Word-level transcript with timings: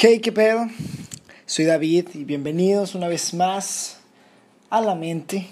Hey, 0.00 0.20
¿qué 0.20 0.30
pedo? 0.30 0.68
Soy 1.44 1.64
David 1.64 2.10
y 2.14 2.22
bienvenidos 2.22 2.94
una 2.94 3.08
vez 3.08 3.34
más 3.34 3.98
a 4.70 4.80
la 4.80 4.94
mente 4.94 5.48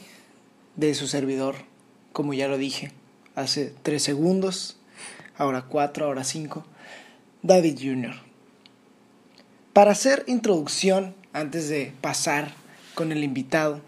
de 0.76 0.95
su 0.95 1.08
servidor, 1.08 1.57
como 2.12 2.33
ya 2.33 2.47
lo 2.47 2.57
dije 2.57 2.93
hace 3.35 3.75
tres 3.83 4.05
segundos, 4.05 4.77
ahora 5.37 5.63
cuatro, 5.69 6.07
ahora 6.07 6.23
cinco, 6.23 6.65
David 7.43 7.77
Jr. 7.83 8.14
Para 9.73 9.91
hacer 9.91 10.23
introducción, 10.29 11.17
antes 11.33 11.69
de 11.69 11.93
pasar 12.01 12.55
con 12.95 13.11
el 13.11 13.25
invitado, 13.25 13.81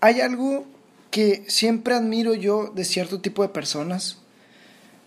hay 0.00 0.20
algo 0.20 0.66
que 1.10 1.44
siempre 1.48 1.94
admiro 1.94 2.34
yo 2.34 2.66
de 2.74 2.84
cierto 2.84 3.22
tipo 3.22 3.40
de 3.40 3.48
personas 3.48 4.18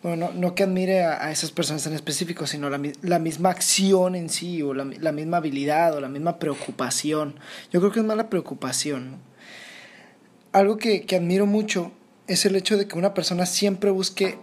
bueno, 0.04 0.32
no, 0.34 0.54
que 0.54 0.64
admire 0.64 1.04
a, 1.04 1.32
esas 1.32 1.52
personas 1.52 1.86
en 1.88 1.94
específico, 1.94 2.46
sino 2.46 2.70
la, 2.70 3.20
misma 3.20 3.50
acción 3.50 4.16
en 4.16 4.30
sí, 4.30 4.62
o 4.62 4.74
la, 4.74 4.86
la, 4.86 5.12
misma 5.12 5.38
habilidad, 5.38 5.96
o 5.96 6.02
la 6.02 6.08
misma 6.08 6.38
preocupación. 6.38 7.40
Yo 7.72 7.80
creo 7.80 7.92
que 7.92 8.00
es 8.00 8.06
más 8.06 8.18
la 8.18 8.30
preocupación. 8.30 9.18
Algo 10.52 10.78
que, 10.78 11.06
que 11.06 11.16
admiro 11.16 11.46
mucho 11.46 11.92
es 12.28 12.46
el 12.46 12.56
hecho 12.56 12.78
de 12.78 12.88
que 12.88 12.98
una 12.98 13.14
persona 13.14 13.46
siempre 13.46 13.90
busque 13.90 14.38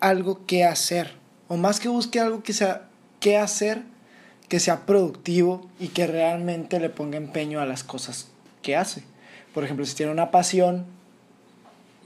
algo 0.00 0.46
que 0.46 0.64
hacer, 0.64 1.14
o 1.48 1.56
más 1.56 1.80
que 1.80 1.88
busque 1.88 2.20
algo 2.20 2.42
que 2.42 2.52
sea 2.52 2.88
que 3.20 3.38
hacer, 3.38 3.82
que 4.48 4.60
sea 4.60 4.86
productivo 4.86 5.68
y 5.80 5.88
que 5.88 6.06
realmente 6.06 6.78
le 6.78 6.90
ponga 6.90 7.16
empeño 7.16 7.60
a 7.60 7.66
las 7.66 7.84
cosas 7.84 8.28
que 8.62 8.76
hace. 8.76 9.02
Por 9.54 9.64
ejemplo, 9.64 9.84
si 9.84 9.94
tiene 9.94 10.12
una 10.12 10.30
pasión, 10.30 10.86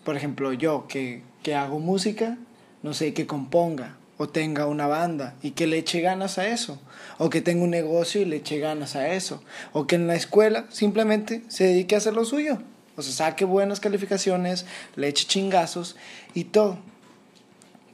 por 0.05 0.17
ejemplo, 0.17 0.53
yo 0.53 0.87
que, 0.89 1.23
que 1.43 1.55
hago 1.55 1.79
música, 1.79 2.39
no 2.87 2.95
sé, 2.95 3.13
que 3.13 3.27
componga 3.27 3.97
o 4.17 4.29
tenga 4.29 4.67
una 4.67 4.87
banda 4.87 5.35
y 5.43 5.51
que 5.51 5.67
le 5.67 5.77
eche 5.77 6.01
ganas 6.01 6.39
a 6.39 6.47
eso, 6.47 6.79
o 7.19 7.31
que 7.31 7.43
tenga 7.43 7.65
un 7.65 7.71
negocio 7.71 8.21
y 8.21 8.25
le 8.25 8.37
eche 8.37 8.61
ganas 8.61 8.95
a 8.95 9.13
eso, 9.13 9.43
o 9.73 9.89
que 9.89 9.97
en 9.97 10.07
la 10.07 10.15
escuela 10.15 10.67
simplemente 10.71 11.43
se 11.49 11.65
dedique 11.65 11.97
a 11.97 11.99
hacer 11.99 12.15
lo 12.15 12.25
suyo, 12.25 12.59
o 12.97 13.03
sea, 13.03 13.13
saque 13.13 13.45
buenas 13.45 13.81
calificaciones, 13.81 14.67
le 14.95 15.09
eche 15.09 15.27
chingazos 15.27 15.97
y 16.33 16.45
todo. 16.45 16.79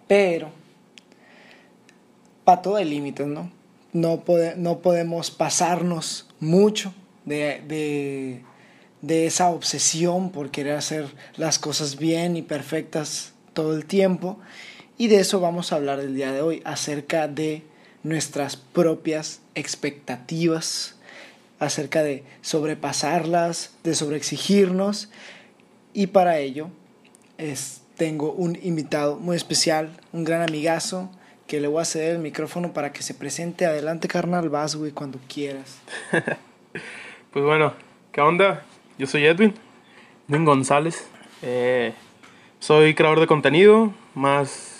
Pero, 0.06 0.50
para 2.44 2.60
todo 2.60 2.76
hay 2.76 2.84
límites, 2.84 3.26
¿no? 3.26 3.50
No, 3.94 4.22
no 4.56 4.78
podemos 4.80 5.30
pasarnos 5.30 6.28
mucho 6.38 6.92
de, 7.24 7.62
de, 7.66 8.42
de 9.00 9.26
esa 9.26 9.48
obsesión 9.48 10.30
por 10.30 10.50
querer 10.50 10.76
hacer 10.76 11.06
las 11.36 11.58
cosas 11.58 11.96
bien 11.96 12.36
y 12.36 12.42
perfectas 12.42 13.32
todo 13.54 13.74
el 13.74 13.86
tiempo 13.86 14.38
y 14.98 15.08
de 15.08 15.20
eso 15.20 15.40
vamos 15.40 15.72
a 15.72 15.76
hablar 15.76 16.00
el 16.00 16.14
día 16.14 16.32
de 16.32 16.42
hoy, 16.42 16.62
acerca 16.64 17.28
de 17.28 17.62
nuestras 18.02 18.56
propias 18.56 19.40
expectativas, 19.54 20.96
acerca 21.58 22.02
de 22.02 22.24
sobrepasarlas, 22.40 23.74
de 23.84 23.94
sobreexigirnos. 23.94 25.10
Y 25.94 26.08
para 26.08 26.38
ello 26.38 26.68
es, 27.38 27.82
tengo 27.96 28.32
un 28.32 28.58
invitado 28.62 29.16
muy 29.16 29.36
especial, 29.36 29.90
un 30.12 30.24
gran 30.24 30.42
amigazo, 30.42 31.10
que 31.46 31.60
le 31.60 31.68
voy 31.68 31.82
a 31.82 31.84
ceder 31.84 32.16
el 32.16 32.18
micrófono 32.18 32.72
para 32.72 32.92
que 32.92 33.02
se 33.02 33.14
presente. 33.14 33.66
Adelante, 33.66 34.08
carnal, 34.08 34.48
vas, 34.48 34.74
güey, 34.74 34.92
cuando 34.92 35.18
quieras. 35.28 35.80
pues 37.30 37.44
bueno, 37.44 37.74
¿qué 38.10 38.20
onda? 38.20 38.64
Yo 38.98 39.06
soy 39.06 39.26
Edwin, 39.26 39.54
Edwin 40.28 40.44
González. 40.44 41.06
Eh, 41.42 41.92
soy 42.58 42.94
creador 42.94 43.20
de 43.20 43.26
contenido, 43.26 43.92
más 44.14 44.71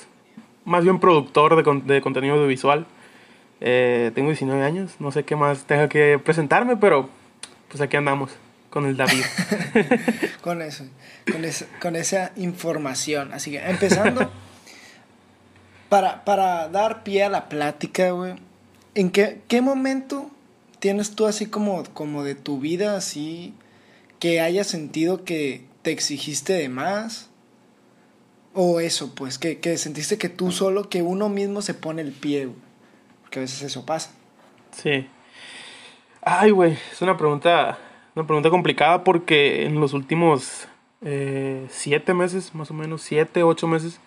más 0.65 0.85
bien 0.85 1.01
productor 1.01 1.57
de, 1.57 1.95
de 1.95 2.01
contenido 2.01 2.35
audiovisual. 2.35 2.87
Eh, 3.61 4.11
tengo 4.15 4.29
19 4.31 4.63
años, 4.65 4.97
no 4.99 5.13
sé 5.13 5.25
qué 5.25 5.37
más 5.37 5.65
tenga 5.65 5.89
que 5.89 6.19
presentarme, 6.19 6.77
pero 6.77 7.09
pues 7.69 7.81
aquí 7.81 7.97
andamos 7.97 8.33
con 8.71 8.87
el 8.87 8.97
David. 8.97 9.23
con 10.41 10.63
eso, 10.63 10.85
con, 11.81 11.95
esa 11.95 12.33
información. 12.37 13.33
Así 13.33 13.53
que 13.53 13.59
empezando, 13.59 14.31
para, 15.89 16.25
para 16.25 16.69
dar 16.69 17.05
pie 17.05 17.25
a 17.25 17.29
la 17.29 17.49
plática, 17.49 18.11
güey, 18.11 18.35
¿en 18.95 19.11
qué, 19.11 19.43
qué 19.47 19.61
momento 19.61 20.31
tienes 20.81 21.15
tú 21.15 21.27
así 21.27 21.47
como, 21.47 21.85
como 21.93 22.25
de 22.25 22.35
tu 22.35 22.59
vida, 22.59 22.97
así, 22.97 23.55
que 24.19 24.41
hayas 24.41 24.67
sentido 24.67 25.23
que 25.25 25.65
te 25.83 25.93
exigiste 25.93 26.55
de 26.55 26.69
más? 26.69 27.29
O 28.55 28.81
eso, 28.81 29.15
pues, 29.15 29.39
que, 29.39 29.59
que 29.59 29.79
sentiste 29.79 30.19
que 30.19 30.29
tú 30.29 30.53
solo, 30.53 30.89
que 30.89 31.03
uno 31.03 31.29
mismo 31.29 31.63
se 31.63 31.75
pone 31.75 32.03
el 32.03 32.13
pie, 32.13 32.51
Porque 33.23 33.39
a 33.39 33.43
veces 33.43 33.63
eso 33.63 33.87
pasa. 33.87 34.13
Sí. 34.73 35.07
Ay, 36.21 36.51
güey, 36.51 36.79
es 36.93 37.03
una 37.03 37.17
pregunta, 37.17 37.79
una 38.15 38.27
pregunta 38.27 38.51
complicada 38.51 39.05
porque 39.05 39.65
en 39.65 39.81
los 39.81 39.93
últimos 39.93 40.69
eh, 41.01 41.67
siete 41.69 42.15
meses, 42.15 42.55
más 42.55 42.71
o 42.71 42.75
menos, 42.75 43.03
siete, 43.03 43.43
ocho 43.43 43.67
meses, 43.67 44.01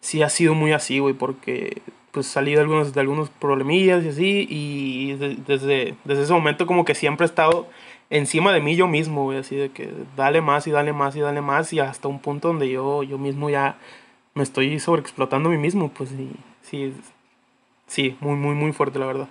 sí 0.00 0.22
ha 0.22 0.30
sido 0.30 0.54
muy 0.54 0.72
así, 0.72 0.98
güey, 0.98 1.14
porque 1.14 1.82
pues 2.10 2.26
salí 2.26 2.54
de 2.54 2.60
algunos, 2.60 2.92
de 2.92 3.00
algunos 3.00 3.30
problemillas 3.30 4.04
y 4.04 4.08
así, 4.08 4.46
y 4.48 5.12
desde, 5.14 5.96
desde 6.04 6.22
ese 6.22 6.32
momento 6.32 6.66
como 6.66 6.84
que 6.84 6.94
siempre 6.94 7.24
he 7.24 7.28
estado 7.28 7.68
encima 8.12 8.52
de 8.52 8.60
mí 8.60 8.76
yo 8.76 8.86
mismo, 8.86 9.24
güey, 9.24 9.38
así 9.38 9.56
de 9.56 9.70
que 9.70 9.90
dale 10.16 10.42
más 10.42 10.66
y 10.66 10.70
dale 10.70 10.92
más 10.92 11.16
y 11.16 11.20
dale 11.20 11.40
más 11.40 11.72
y 11.72 11.80
hasta 11.80 12.08
un 12.08 12.20
punto 12.20 12.48
donde 12.48 12.68
yo, 12.68 13.02
yo 13.02 13.16
mismo 13.16 13.48
ya 13.48 13.78
me 14.34 14.42
estoy 14.42 14.78
sobreexplotando 14.78 15.48
a 15.48 15.52
mí 15.52 15.58
mismo, 15.58 15.88
pues 15.88 16.10
sí, 16.10 16.30
sí, 16.60 16.92
sí, 17.86 18.16
muy, 18.20 18.36
muy, 18.36 18.54
muy 18.54 18.72
fuerte 18.72 18.98
la 18.98 19.06
verdad. 19.06 19.28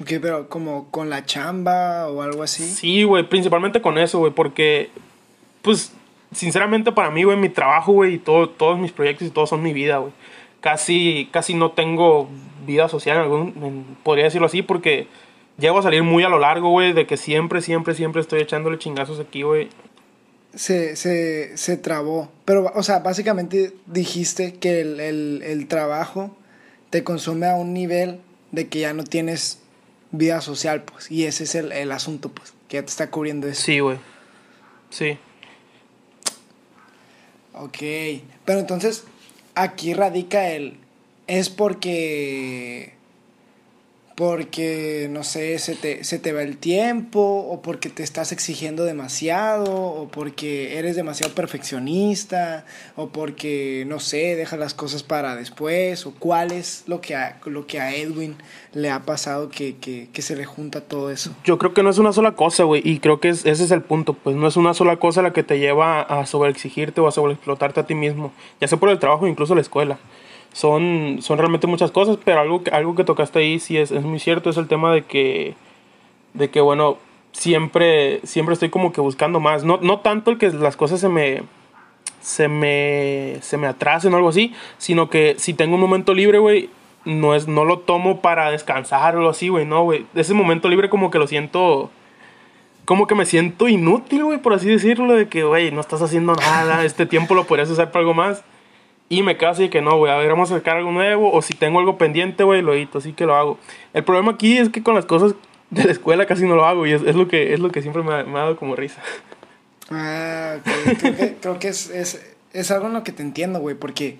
Ok, 0.00 0.08
pero 0.20 0.48
como 0.48 0.90
con 0.90 1.08
la 1.08 1.24
chamba 1.24 2.08
o 2.08 2.22
algo 2.22 2.42
así. 2.42 2.64
Sí, 2.64 3.04
güey, 3.04 3.28
principalmente 3.28 3.80
con 3.80 3.96
eso, 3.96 4.18
güey, 4.18 4.32
porque, 4.32 4.90
pues, 5.62 5.92
sinceramente 6.32 6.90
para 6.90 7.10
mí, 7.10 7.22
güey, 7.22 7.36
mi 7.36 7.48
trabajo, 7.48 7.92
güey, 7.92 8.14
y 8.14 8.18
todo, 8.18 8.48
todos 8.48 8.76
mis 8.76 8.92
proyectos 8.92 9.28
y 9.28 9.30
todo 9.30 9.46
son 9.46 9.62
mi 9.62 9.72
vida, 9.72 9.98
güey. 9.98 10.12
Casi, 10.60 11.28
casi 11.30 11.54
no 11.54 11.70
tengo 11.70 12.28
vida 12.66 12.88
social, 12.88 13.18
algún, 13.18 13.96
podría 14.02 14.24
decirlo 14.24 14.46
así, 14.46 14.62
porque 14.62 15.06
llego 15.58 15.78
a 15.78 15.82
salir 15.82 16.02
muy 16.02 16.24
a 16.24 16.28
lo 16.28 16.38
largo, 16.38 16.70
güey, 16.70 16.92
de 16.92 17.06
que 17.06 17.16
siempre, 17.16 17.60
siempre, 17.60 17.94
siempre 17.94 18.22
estoy 18.22 18.40
echándole 18.40 18.78
chingazos 18.78 19.20
aquí, 19.20 19.42
güey. 19.42 19.68
Se, 20.54 20.96
se, 20.96 21.56
se 21.56 21.76
trabó. 21.76 22.30
Pero, 22.44 22.72
o 22.74 22.82
sea, 22.82 23.00
básicamente 23.00 23.74
dijiste 23.86 24.54
que 24.54 24.80
el, 24.80 25.00
el, 25.00 25.42
el 25.44 25.68
trabajo 25.68 26.34
te 26.90 27.04
consume 27.04 27.46
a 27.46 27.54
un 27.54 27.74
nivel 27.74 28.20
de 28.50 28.68
que 28.68 28.80
ya 28.80 28.94
no 28.94 29.04
tienes 29.04 29.60
vida 30.10 30.40
social, 30.40 30.82
pues. 30.84 31.10
Y 31.10 31.26
ese 31.26 31.44
es 31.44 31.54
el, 31.54 31.72
el 31.72 31.92
asunto, 31.92 32.30
pues, 32.30 32.54
que 32.68 32.78
ya 32.78 32.82
te 32.82 32.88
está 32.88 33.10
cubriendo 33.10 33.46
eso. 33.46 33.62
Sí, 33.62 33.80
güey. 33.80 33.98
Sí. 34.90 35.18
Ok. 37.52 37.78
Pero 38.44 38.58
entonces, 38.60 39.04
aquí 39.54 39.92
radica 39.92 40.48
el... 40.48 40.78
Es 41.26 41.50
porque 41.50 42.94
porque, 44.18 45.06
no 45.12 45.22
sé, 45.22 45.60
se 45.60 45.76
te, 45.76 46.02
se 46.02 46.18
te 46.18 46.32
va 46.32 46.42
el 46.42 46.56
tiempo, 46.56 47.20
o 47.20 47.62
porque 47.62 47.88
te 47.88 48.02
estás 48.02 48.32
exigiendo 48.32 48.82
demasiado, 48.82 49.72
o 49.72 50.08
porque 50.08 50.76
eres 50.76 50.96
demasiado 50.96 51.32
perfeccionista, 51.36 52.64
o 52.96 53.10
porque, 53.10 53.84
no 53.86 54.00
sé, 54.00 54.34
dejas 54.34 54.58
las 54.58 54.74
cosas 54.74 55.04
para 55.04 55.36
después, 55.36 56.04
o 56.04 56.14
cuál 56.18 56.50
es 56.50 56.82
lo 56.88 57.00
que 57.00 57.14
a, 57.14 57.38
lo 57.44 57.68
que 57.68 57.78
a 57.78 57.94
Edwin 57.94 58.34
le 58.72 58.90
ha 58.90 59.04
pasado 59.04 59.50
que, 59.50 59.76
que, 59.76 60.08
que 60.12 60.20
se 60.20 60.34
le 60.34 60.44
junta 60.44 60.80
todo 60.80 61.12
eso. 61.12 61.32
Yo 61.44 61.56
creo 61.58 61.72
que 61.72 61.84
no 61.84 61.90
es 61.90 61.98
una 61.98 62.12
sola 62.12 62.32
cosa, 62.32 62.64
güey, 62.64 62.82
y 62.84 62.98
creo 62.98 63.20
que 63.20 63.28
ese 63.28 63.52
es 63.52 63.70
el 63.70 63.82
punto, 63.82 64.14
pues 64.14 64.34
no 64.34 64.48
es 64.48 64.56
una 64.56 64.74
sola 64.74 64.96
cosa 64.96 65.22
la 65.22 65.32
que 65.32 65.44
te 65.44 65.60
lleva 65.60 66.00
a 66.02 66.26
sobreexigirte 66.26 67.00
o 67.00 67.06
a 67.06 67.12
sobreexplotarte 67.12 67.78
a 67.78 67.86
ti 67.86 67.94
mismo, 67.94 68.32
ya 68.60 68.66
sea 68.66 68.80
por 68.80 68.88
el 68.88 68.98
trabajo 68.98 69.26
o 69.26 69.28
incluso 69.28 69.54
la 69.54 69.60
escuela 69.60 69.96
son, 70.52 71.18
son 71.20 71.38
realmente 71.38 71.66
muchas 71.66 71.90
cosas, 71.90 72.18
pero 72.24 72.40
algo, 72.40 72.62
algo 72.72 72.94
que 72.94 73.04
tocaste 73.04 73.38
ahí 73.38 73.58
sí 73.58 73.76
es, 73.76 73.90
es 73.90 74.02
muy 74.02 74.18
cierto, 74.18 74.50
es 74.50 74.56
el 74.56 74.68
tema 74.68 74.92
de 74.92 75.04
que, 75.04 75.54
de 76.34 76.50
que 76.50 76.60
bueno, 76.60 76.98
siempre, 77.32 78.20
siempre 78.24 78.54
estoy 78.54 78.70
como 78.70 78.92
que 78.92 79.00
buscando 79.00 79.40
más. 79.40 79.64
No, 79.64 79.78
no 79.80 80.00
tanto 80.00 80.30
el 80.30 80.38
que 80.38 80.50
las 80.50 80.76
cosas 80.76 81.00
se 81.00 81.08
me, 81.08 81.42
se 82.20 82.48
me, 82.48 83.36
se 83.40 83.56
me 83.56 83.66
atrasen 83.66 84.12
o 84.12 84.16
algo 84.16 84.28
así, 84.28 84.54
sino 84.78 85.08
que 85.08 85.36
si 85.38 85.54
tengo 85.54 85.74
un 85.74 85.80
momento 85.80 86.14
libre, 86.14 86.38
güey, 86.38 86.70
no, 87.04 87.36
no 87.38 87.64
lo 87.64 87.80
tomo 87.80 88.20
para 88.20 88.50
descansar 88.50 89.16
o 89.16 89.28
así, 89.28 89.48
güey, 89.48 89.64
no, 89.64 89.84
güey. 89.84 90.06
Ese 90.14 90.34
momento 90.34 90.68
libre 90.68 90.88
como 90.88 91.10
que 91.10 91.18
lo 91.18 91.26
siento, 91.26 91.90
como 92.84 93.06
que 93.06 93.14
me 93.14 93.26
siento 93.26 93.68
inútil, 93.68 94.24
güey, 94.24 94.38
por 94.38 94.52
así 94.52 94.68
decirlo, 94.68 95.14
de 95.14 95.28
que, 95.28 95.44
güey, 95.44 95.70
no 95.70 95.80
estás 95.80 96.02
haciendo 96.02 96.34
nada, 96.34 96.84
este 96.84 97.06
tiempo 97.06 97.34
lo 97.34 97.44
podrías 97.44 97.70
usar 97.70 97.90
para 97.90 98.00
algo 98.00 98.14
más. 98.14 98.44
Y 99.08 99.22
me 99.22 99.36
quedo 99.36 99.50
así 99.50 99.68
que 99.70 99.80
no, 99.80 99.96
güey, 99.96 100.12
a 100.12 100.16
ver, 100.16 100.28
vamos 100.28 100.50
a 100.52 100.56
sacar 100.58 100.76
algo 100.76 100.92
nuevo. 100.92 101.32
O 101.32 101.42
si 101.42 101.54
tengo 101.54 101.78
algo 101.78 101.96
pendiente, 101.96 102.44
güey, 102.44 102.62
lo 102.62 102.74
edito, 102.74 102.98
así 102.98 103.12
que 103.12 103.26
lo 103.26 103.34
hago. 103.34 103.58
El 103.94 104.04
problema 104.04 104.32
aquí 104.32 104.58
es 104.58 104.68
que 104.68 104.82
con 104.82 104.94
las 104.94 105.06
cosas 105.06 105.34
de 105.70 105.84
la 105.84 105.92
escuela 105.92 106.26
casi 106.26 106.44
no 106.44 106.56
lo 106.56 106.66
hago 106.66 106.86
y 106.86 106.92
es, 106.92 107.02
lo, 107.02 107.28
que, 107.28 107.54
es 107.54 107.60
lo 107.60 107.70
que 107.70 107.82
siempre 107.82 108.02
me 108.02 108.12
ha, 108.12 108.22
dado 108.24 108.56
como 108.56 108.76
risa. 108.76 109.02
Ah, 109.90 110.56
creo 110.64 111.16
que, 111.16 111.36
creo 111.40 111.58
que 111.58 111.68
es, 111.68 111.90
es, 111.90 112.36
es, 112.52 112.70
algo 112.70 112.88
en 112.88 112.92
lo 112.92 113.04
que 113.04 113.12
te 113.12 113.22
entiendo, 113.22 113.60
güey, 113.60 113.74
porque 113.74 114.18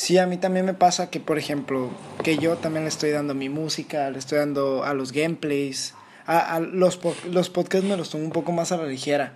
Sí, 0.00 0.16
a 0.16 0.24
mí 0.24 0.38
también 0.38 0.64
me 0.64 0.72
pasa 0.72 1.10
que, 1.10 1.20
por 1.20 1.36
ejemplo, 1.36 1.90
que 2.24 2.38
yo 2.38 2.56
también 2.56 2.84
le 2.84 2.88
estoy 2.88 3.10
dando 3.10 3.34
mi 3.34 3.50
música, 3.50 4.08
le 4.08 4.18
estoy 4.18 4.38
dando 4.38 4.82
a 4.82 4.94
los 4.94 5.12
gameplays, 5.12 5.92
a, 6.24 6.54
a 6.54 6.60
los, 6.60 6.98
los 7.30 7.50
podcasts 7.50 7.86
me 7.86 7.98
los 7.98 8.08
tomo 8.08 8.24
un 8.24 8.30
poco 8.30 8.50
más 8.50 8.72
a 8.72 8.78
la 8.78 8.86
ligera. 8.86 9.34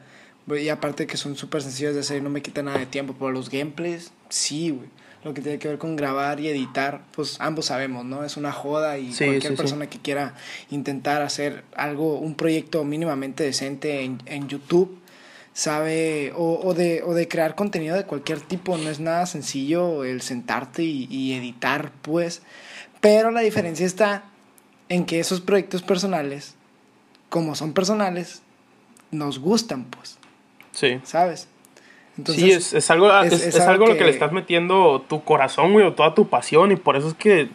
Y 0.48 0.68
aparte 0.68 1.06
que 1.06 1.16
son 1.16 1.36
súper 1.36 1.62
sencillos 1.62 1.94
de 1.94 2.00
hacer 2.00 2.18
y 2.18 2.20
no 2.20 2.30
me 2.30 2.42
quita 2.42 2.62
nada 2.62 2.78
de 2.78 2.86
tiempo, 2.86 3.14
pero 3.18 3.30
los 3.30 3.48
gameplays, 3.48 4.12
sí, 4.28 4.70
güey. 4.70 4.88
Lo 5.24 5.32
que 5.32 5.40
tiene 5.40 5.58
que 5.58 5.68
ver 5.68 5.78
con 5.78 5.96
grabar 5.96 6.38
y 6.38 6.48
editar, 6.48 7.02
pues 7.12 7.36
ambos 7.40 7.66
sabemos, 7.66 8.04
¿no? 8.04 8.24
Es 8.24 8.36
una 8.36 8.52
joda 8.52 8.98
y 8.98 9.10
cualquier 9.10 9.56
persona 9.56 9.88
que 9.88 9.98
quiera 9.98 10.34
intentar 10.70 11.22
hacer 11.22 11.64
algo, 11.74 12.18
un 12.18 12.34
proyecto 12.34 12.84
mínimamente 12.84 13.42
decente 13.42 14.02
en, 14.02 14.20
en 14.26 14.48
YouTube, 14.48 14.98
sabe, 15.54 16.30
o, 16.36 16.60
o, 16.62 16.74
de, 16.74 17.02
o 17.02 17.14
de 17.14 17.26
crear 17.26 17.54
contenido 17.54 17.96
de 17.96 18.04
cualquier 18.04 18.40
tipo, 18.40 18.76
no 18.76 18.90
es 18.90 19.00
nada 19.00 19.24
sencillo 19.24 20.04
el 20.04 20.20
sentarte 20.20 20.82
y, 20.82 21.06
y 21.10 21.32
editar, 21.32 21.90
pues. 22.02 22.42
Pero 23.00 23.30
la 23.30 23.40
diferencia 23.40 23.86
está 23.86 24.24
en 24.90 25.06
que 25.06 25.20
esos 25.20 25.40
proyectos 25.40 25.80
personales, 25.80 26.54
como 27.30 27.54
son 27.54 27.72
personales, 27.72 28.42
nos 29.10 29.38
gustan, 29.38 29.84
pues. 29.84 30.18
Sí. 30.74 31.00
¿Sabes? 31.04 31.48
Entonces, 32.18 32.44
sí, 32.44 32.50
es, 32.50 32.74
es 32.74 32.90
algo, 32.90 33.10
es, 33.22 33.60
algo, 33.60 33.86
lo 33.86 33.96
que 33.96 34.04
le 34.04 34.10
estás 34.10 34.30
metiendo 34.30 35.04
tu 35.08 35.24
corazón, 35.24 35.72
güey, 35.72 35.84
o 35.84 35.94
toda 35.94 36.14
tu 36.14 36.28
pasión, 36.28 36.70
y 36.70 36.76
por 36.76 36.96
eso 36.96 37.08
es 37.08 37.14
que, 37.14 37.48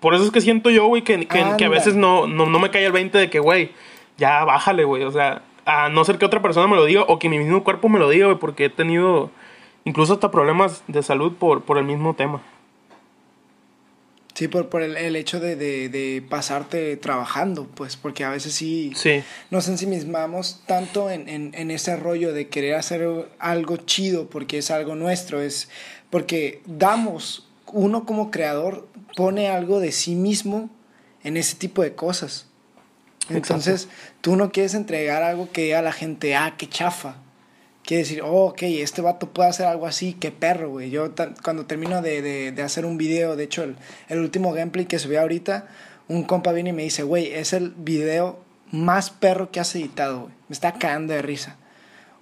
por 0.00 0.14
eso 0.14 0.24
es 0.24 0.30
que 0.30 0.42
siento 0.42 0.68
yo, 0.68 0.86
güey, 0.86 1.02
que, 1.02 1.26
que, 1.26 1.42
que, 1.56 1.64
a 1.64 1.68
veces 1.70 1.94
no, 1.94 2.26
no, 2.26 2.44
no 2.44 2.58
me 2.58 2.70
cae 2.70 2.84
el 2.84 2.92
20 2.92 3.16
de 3.16 3.30
que, 3.30 3.38
güey, 3.38 3.70
ya 4.18 4.44
bájale, 4.44 4.84
güey, 4.84 5.04
o 5.04 5.10
sea, 5.10 5.42
a 5.64 5.88
no 5.88 6.04
ser 6.04 6.18
que 6.18 6.26
otra 6.26 6.42
persona 6.42 6.66
me 6.66 6.76
lo 6.76 6.84
diga 6.84 7.02
o 7.02 7.18
que 7.18 7.30
mi 7.30 7.38
mismo 7.38 7.64
cuerpo 7.64 7.88
me 7.88 7.98
lo 7.98 8.10
diga, 8.10 8.26
güey, 8.26 8.38
porque 8.38 8.66
he 8.66 8.70
tenido 8.70 9.30
incluso 9.84 10.12
hasta 10.12 10.30
problemas 10.30 10.82
de 10.86 11.02
salud 11.02 11.32
por, 11.38 11.62
por 11.62 11.78
el 11.78 11.84
mismo 11.84 12.12
tema. 12.14 12.42
Sí, 14.34 14.48
por, 14.48 14.68
por 14.68 14.82
el, 14.82 14.96
el 14.96 15.14
hecho 15.14 15.38
de, 15.38 15.54
de, 15.54 15.88
de, 15.88 16.20
pasarte 16.28 16.96
trabajando, 16.96 17.68
pues, 17.72 17.96
porque 17.96 18.24
a 18.24 18.30
veces 18.30 18.52
sí, 18.52 18.92
sí. 18.96 19.22
nos 19.50 19.68
ensimismamos 19.68 20.62
tanto 20.66 21.08
en, 21.08 21.28
en, 21.28 21.52
en, 21.54 21.70
ese 21.70 21.94
rollo 21.94 22.32
de 22.32 22.48
querer 22.48 22.74
hacer 22.74 23.08
algo 23.38 23.76
chido 23.76 24.28
porque 24.28 24.58
es 24.58 24.72
algo 24.72 24.96
nuestro, 24.96 25.40
es 25.40 25.68
porque 26.10 26.62
damos, 26.66 27.48
uno 27.72 28.04
como 28.06 28.32
creador 28.32 28.88
pone 29.14 29.48
algo 29.48 29.78
de 29.78 29.92
sí 29.92 30.16
mismo 30.16 30.68
en 31.22 31.36
ese 31.36 31.54
tipo 31.54 31.82
de 31.82 31.94
cosas. 31.94 32.48
Entonces, 33.30 33.84
Exacto. 33.84 34.18
tú 34.20 34.36
no 34.36 34.50
quieres 34.50 34.74
entregar 34.74 35.22
algo 35.22 35.50
que 35.50 35.74
a 35.74 35.82
la 35.82 35.92
gente, 35.92 36.34
ah, 36.34 36.54
qué 36.58 36.68
chafa. 36.68 37.16
Quieres 37.84 38.08
decir, 38.08 38.22
oh, 38.22 38.46
ok, 38.46 38.62
este 38.62 39.02
vato 39.02 39.28
puede 39.28 39.50
hacer 39.50 39.66
algo 39.66 39.86
así, 39.86 40.14
qué 40.14 40.30
perro, 40.30 40.70
güey. 40.70 40.90
Yo 40.90 41.12
cuando 41.42 41.66
termino 41.66 42.00
de, 42.00 42.22
de, 42.22 42.52
de, 42.52 42.62
hacer 42.62 42.86
un 42.86 42.96
video, 42.96 43.36
de 43.36 43.44
hecho, 43.44 43.62
el, 43.62 43.76
el 44.08 44.20
último 44.20 44.52
gameplay 44.52 44.86
que 44.86 44.98
subí 44.98 45.16
ahorita, 45.16 45.68
un 46.08 46.24
compa 46.24 46.52
viene 46.52 46.70
y 46.70 46.72
me 46.72 46.82
dice, 46.82 47.02
güey, 47.02 47.32
es 47.32 47.52
el 47.52 47.74
video 47.76 48.38
más 48.70 49.10
perro 49.10 49.50
que 49.50 49.60
has 49.60 49.74
editado, 49.74 50.22
güey. 50.22 50.32
Me 50.48 50.54
está 50.54 50.72
cagando 50.72 51.12
de 51.12 51.22
risa. 51.22 51.56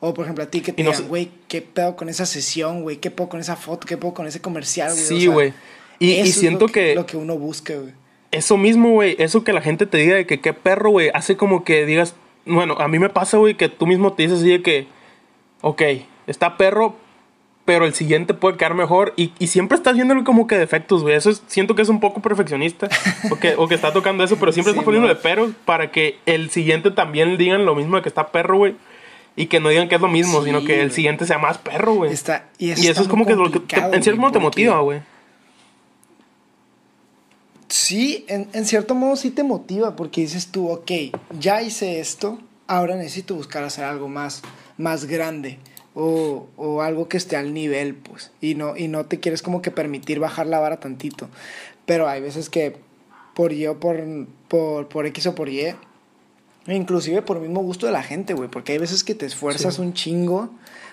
O, 0.01 0.13
por 0.15 0.25
ejemplo, 0.25 0.43
a 0.43 0.49
ti 0.49 0.63
que 0.63 0.73
te 0.73 0.83
digan, 0.83 1.07
güey, 1.07 1.31
qué 1.47 1.63
pedo 1.63 1.95
con 1.95 2.09
esa 2.09 2.27
sesión, 2.27 2.83
güey, 2.83 2.97
qué 2.97 3.13
pedo 3.13 3.29
con 3.29 3.39
esa 3.39 3.55
foto, 3.55 3.87
qué 3.87 3.97
pedo 3.97 4.13
con 4.13 4.27
ese 4.27 4.41
comercial, 4.41 4.93
güey. 4.93 5.05
Sí, 5.05 5.27
güey. 5.29 5.49
O 5.51 5.53
sea, 5.53 5.61
y, 6.01 6.11
y, 6.21 6.33
siento 6.33 6.65
es 6.65 6.71
lo 6.71 6.75
que, 6.75 6.81
que, 6.81 6.95
Lo 6.97 7.07
que 7.07 7.17
uno 7.17 7.39
busca, 7.39 7.75
güey. 7.75 7.93
Eso 8.33 8.57
mismo, 8.57 8.91
güey. 8.91 9.15
Eso 9.21 9.45
que 9.45 9.53
la 9.53 9.61
gente 9.61 9.87
te 9.87 9.99
diga 9.99 10.17
de 10.17 10.27
que 10.27 10.41
qué 10.41 10.53
perro, 10.53 10.91
güey. 10.91 11.11
Hace 11.15 11.37
como 11.37 11.63
que 11.63 11.87
digas. 11.87 12.17
Bueno, 12.45 12.75
a 12.81 12.89
mí 12.89 12.99
me 12.99 13.11
pasa, 13.11 13.37
güey, 13.37 13.57
que 13.57 13.69
tú 13.69 13.87
mismo 13.87 14.13
te 14.15 14.25
dices 14.25 14.41
así 14.41 14.51
de 14.51 14.63
que. 14.63 14.89
Ok, 15.63 15.83
está 16.27 16.57
perro, 16.57 16.97
pero 17.65 17.87
el 17.87 17.95
siguiente 17.95 18.35
puede 18.35 18.57
quedar 18.57 18.75
mejor. 18.75 19.15
Y, 19.17 19.33
y 19.39 19.47
siempre 19.47 19.77
estás 19.77 19.95
viéndole 19.95 20.25
como 20.25 20.47
que 20.47 20.59
defectos, 20.59 21.03
güey. 21.03 21.15
Eso 21.15 21.31
es, 21.31 21.43
siento 21.47 21.75
que 21.75 21.83
es 21.83 21.89
un 21.89 22.01
poco 22.01 22.21
perfeccionista. 22.21 22.89
o, 23.31 23.37
que, 23.37 23.55
o 23.57 23.69
que 23.69 23.75
está 23.75 23.93
tocando 23.93 24.25
eso, 24.25 24.37
pero 24.37 24.53
siempre 24.53 24.73
sí, 24.73 24.79
está 24.79 24.85
poniéndole 24.85 25.15
peros 25.15 25.53
para 25.65 25.91
que 25.91 26.19
el 26.27 26.51
siguiente 26.51 26.91
también 26.91 27.39
digan 27.39 27.65
lo 27.65 27.75
mismo 27.75 27.97
de 27.97 28.03
que 28.03 28.09
está 28.09 28.33
perro, 28.33 28.59
güey. 28.59 28.75
Y 29.35 29.47
que 29.47 29.61
no 29.61 29.71
digan 29.71 29.89
que 29.89 29.95
es 29.95 30.01
lo 30.01 30.09
mismo, 30.09 30.41
sí, 30.41 30.47
sino 30.47 30.65
que 30.65 30.83
el 30.83 30.93
siguiente 30.93 31.25
sea 31.25 31.39
más 31.39 31.57
perro, 31.57 31.95
güey. 31.95 32.13
Y, 32.59 32.67
y, 32.67 32.89
eso, 32.89 33.01
es 33.03 33.09
como 33.09 33.25
que, 33.25 33.35
lo 33.35 33.51
que 33.51 33.61
te, 33.61 33.77
en 33.77 34.03
cierto 34.03 34.21
modo 34.21 34.33
te 34.33 34.39
motiva, 34.41 34.81
güey. 34.81 35.01
Sí, 37.69 38.27
en, 38.29 38.49
en, 38.53 38.67
cierto 38.67 38.95
modo 38.95 39.17
sí 39.17 39.31
te 39.31 39.43
motiva 39.43 39.97
porque 39.97 40.21
dices 40.21 40.49
tú, 40.49 40.69
ok, 40.69 40.91
ya 41.39 41.63
hice 41.63 42.01
esto, 42.01 42.39
ahora 42.67 42.97
necesito 42.97 43.35
buscar 43.35 43.65
hacer 43.65 43.85
algo 43.85 44.09
más, 44.09 44.43
más 44.79 45.07
grande 45.07 45.59
o, 45.95 46.49
o, 46.57 46.83
algo 46.83 47.09
que 47.09 47.17
esté 47.17 47.37
al 47.37 47.53
nivel, 47.53 47.95
pues, 47.95 48.31
y 48.41 48.55
no, 48.55 48.77
y 48.77 48.89
no 48.89 49.05
te 49.05 49.21
quieres 49.21 49.43
como 49.43 49.61
que 49.61 49.71
permitir 49.71 50.21
bajar 50.21 50.47
la 50.47 50.59
vara 50.59 50.81
tantito. 50.81 51.29
Pero 51.85 52.09
hay 52.09 52.21
veces 52.21 52.49
que 52.49 52.77
por 53.35 53.53
Y 53.53 53.67
o 53.67 53.79
por, 53.79 54.03
por, 54.49 54.89
por 54.89 55.07
X 55.07 55.27
o 55.27 55.35
por 55.35 55.49
Y, 55.49 55.75
inclusive 56.67 57.23
por 57.23 57.37
el 57.37 57.43
mismo 57.43 57.63
gusto 57.63 57.87
de 57.87 57.93
la 57.93 58.03
gente, 58.03 58.35
güey, 58.35 58.49
porque 58.49 58.73
hay 58.73 58.79
veces 58.79 59.05
que 59.05 59.15
te 59.15 59.27
esfuerzas 59.27 59.77
sí. 59.77 59.83
un 59.83 59.93
chingo 59.93 60.51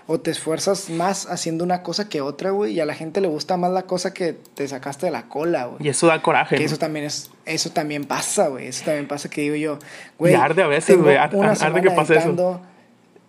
o 0.08 0.20
te 0.20 0.32
esfuerzas 0.32 0.90
más 0.90 1.28
haciendo 1.28 1.64
una 1.64 1.84
cosa 1.84 2.10
que 2.10 2.20
otra, 2.22 2.50
güey, 2.50 2.74
y 2.74 2.80
a 2.80 2.86
la 2.86 2.96
gente 2.96 3.22
le 3.22 3.28
gusta 3.28 3.58
más 3.58 3.72
la 3.72 3.84
cosa 3.84 4.12
que 4.12 4.34
te 4.34 4.68
sacaste 4.68 5.06
de 5.06 5.12
la 5.12 5.28
cola, 5.28 5.66
güey. 5.66 5.86
Y 5.86 5.90
eso 5.90 6.08
da 6.08 6.22
coraje. 6.22 6.56
Que 6.56 6.64
¿no? 6.64 6.66
eso 6.66 6.78
también 6.78 7.06
es, 7.06 7.30
eso 7.46 7.70
también 7.70 8.06
pasa, 8.06 8.48
güey, 8.48 8.68
eso 8.68 8.84
también 8.86 9.08
pasa 9.08 9.30
que 9.30 9.42
digo 9.42 9.56
yo, 9.56 9.80
güey. 10.18 10.34
Y 10.34 10.36
arde 10.36 10.64
a 10.64 10.68
veces, 10.68 10.98
güey, 10.98 11.16
arde 11.16 11.82
que 11.82 11.92
pase 11.92 12.16
editando... 12.16 12.52
eso. 12.52 12.79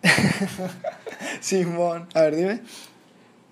Simón, 1.41 2.09
a 2.15 2.23
ver, 2.23 2.37
dime. 2.37 2.61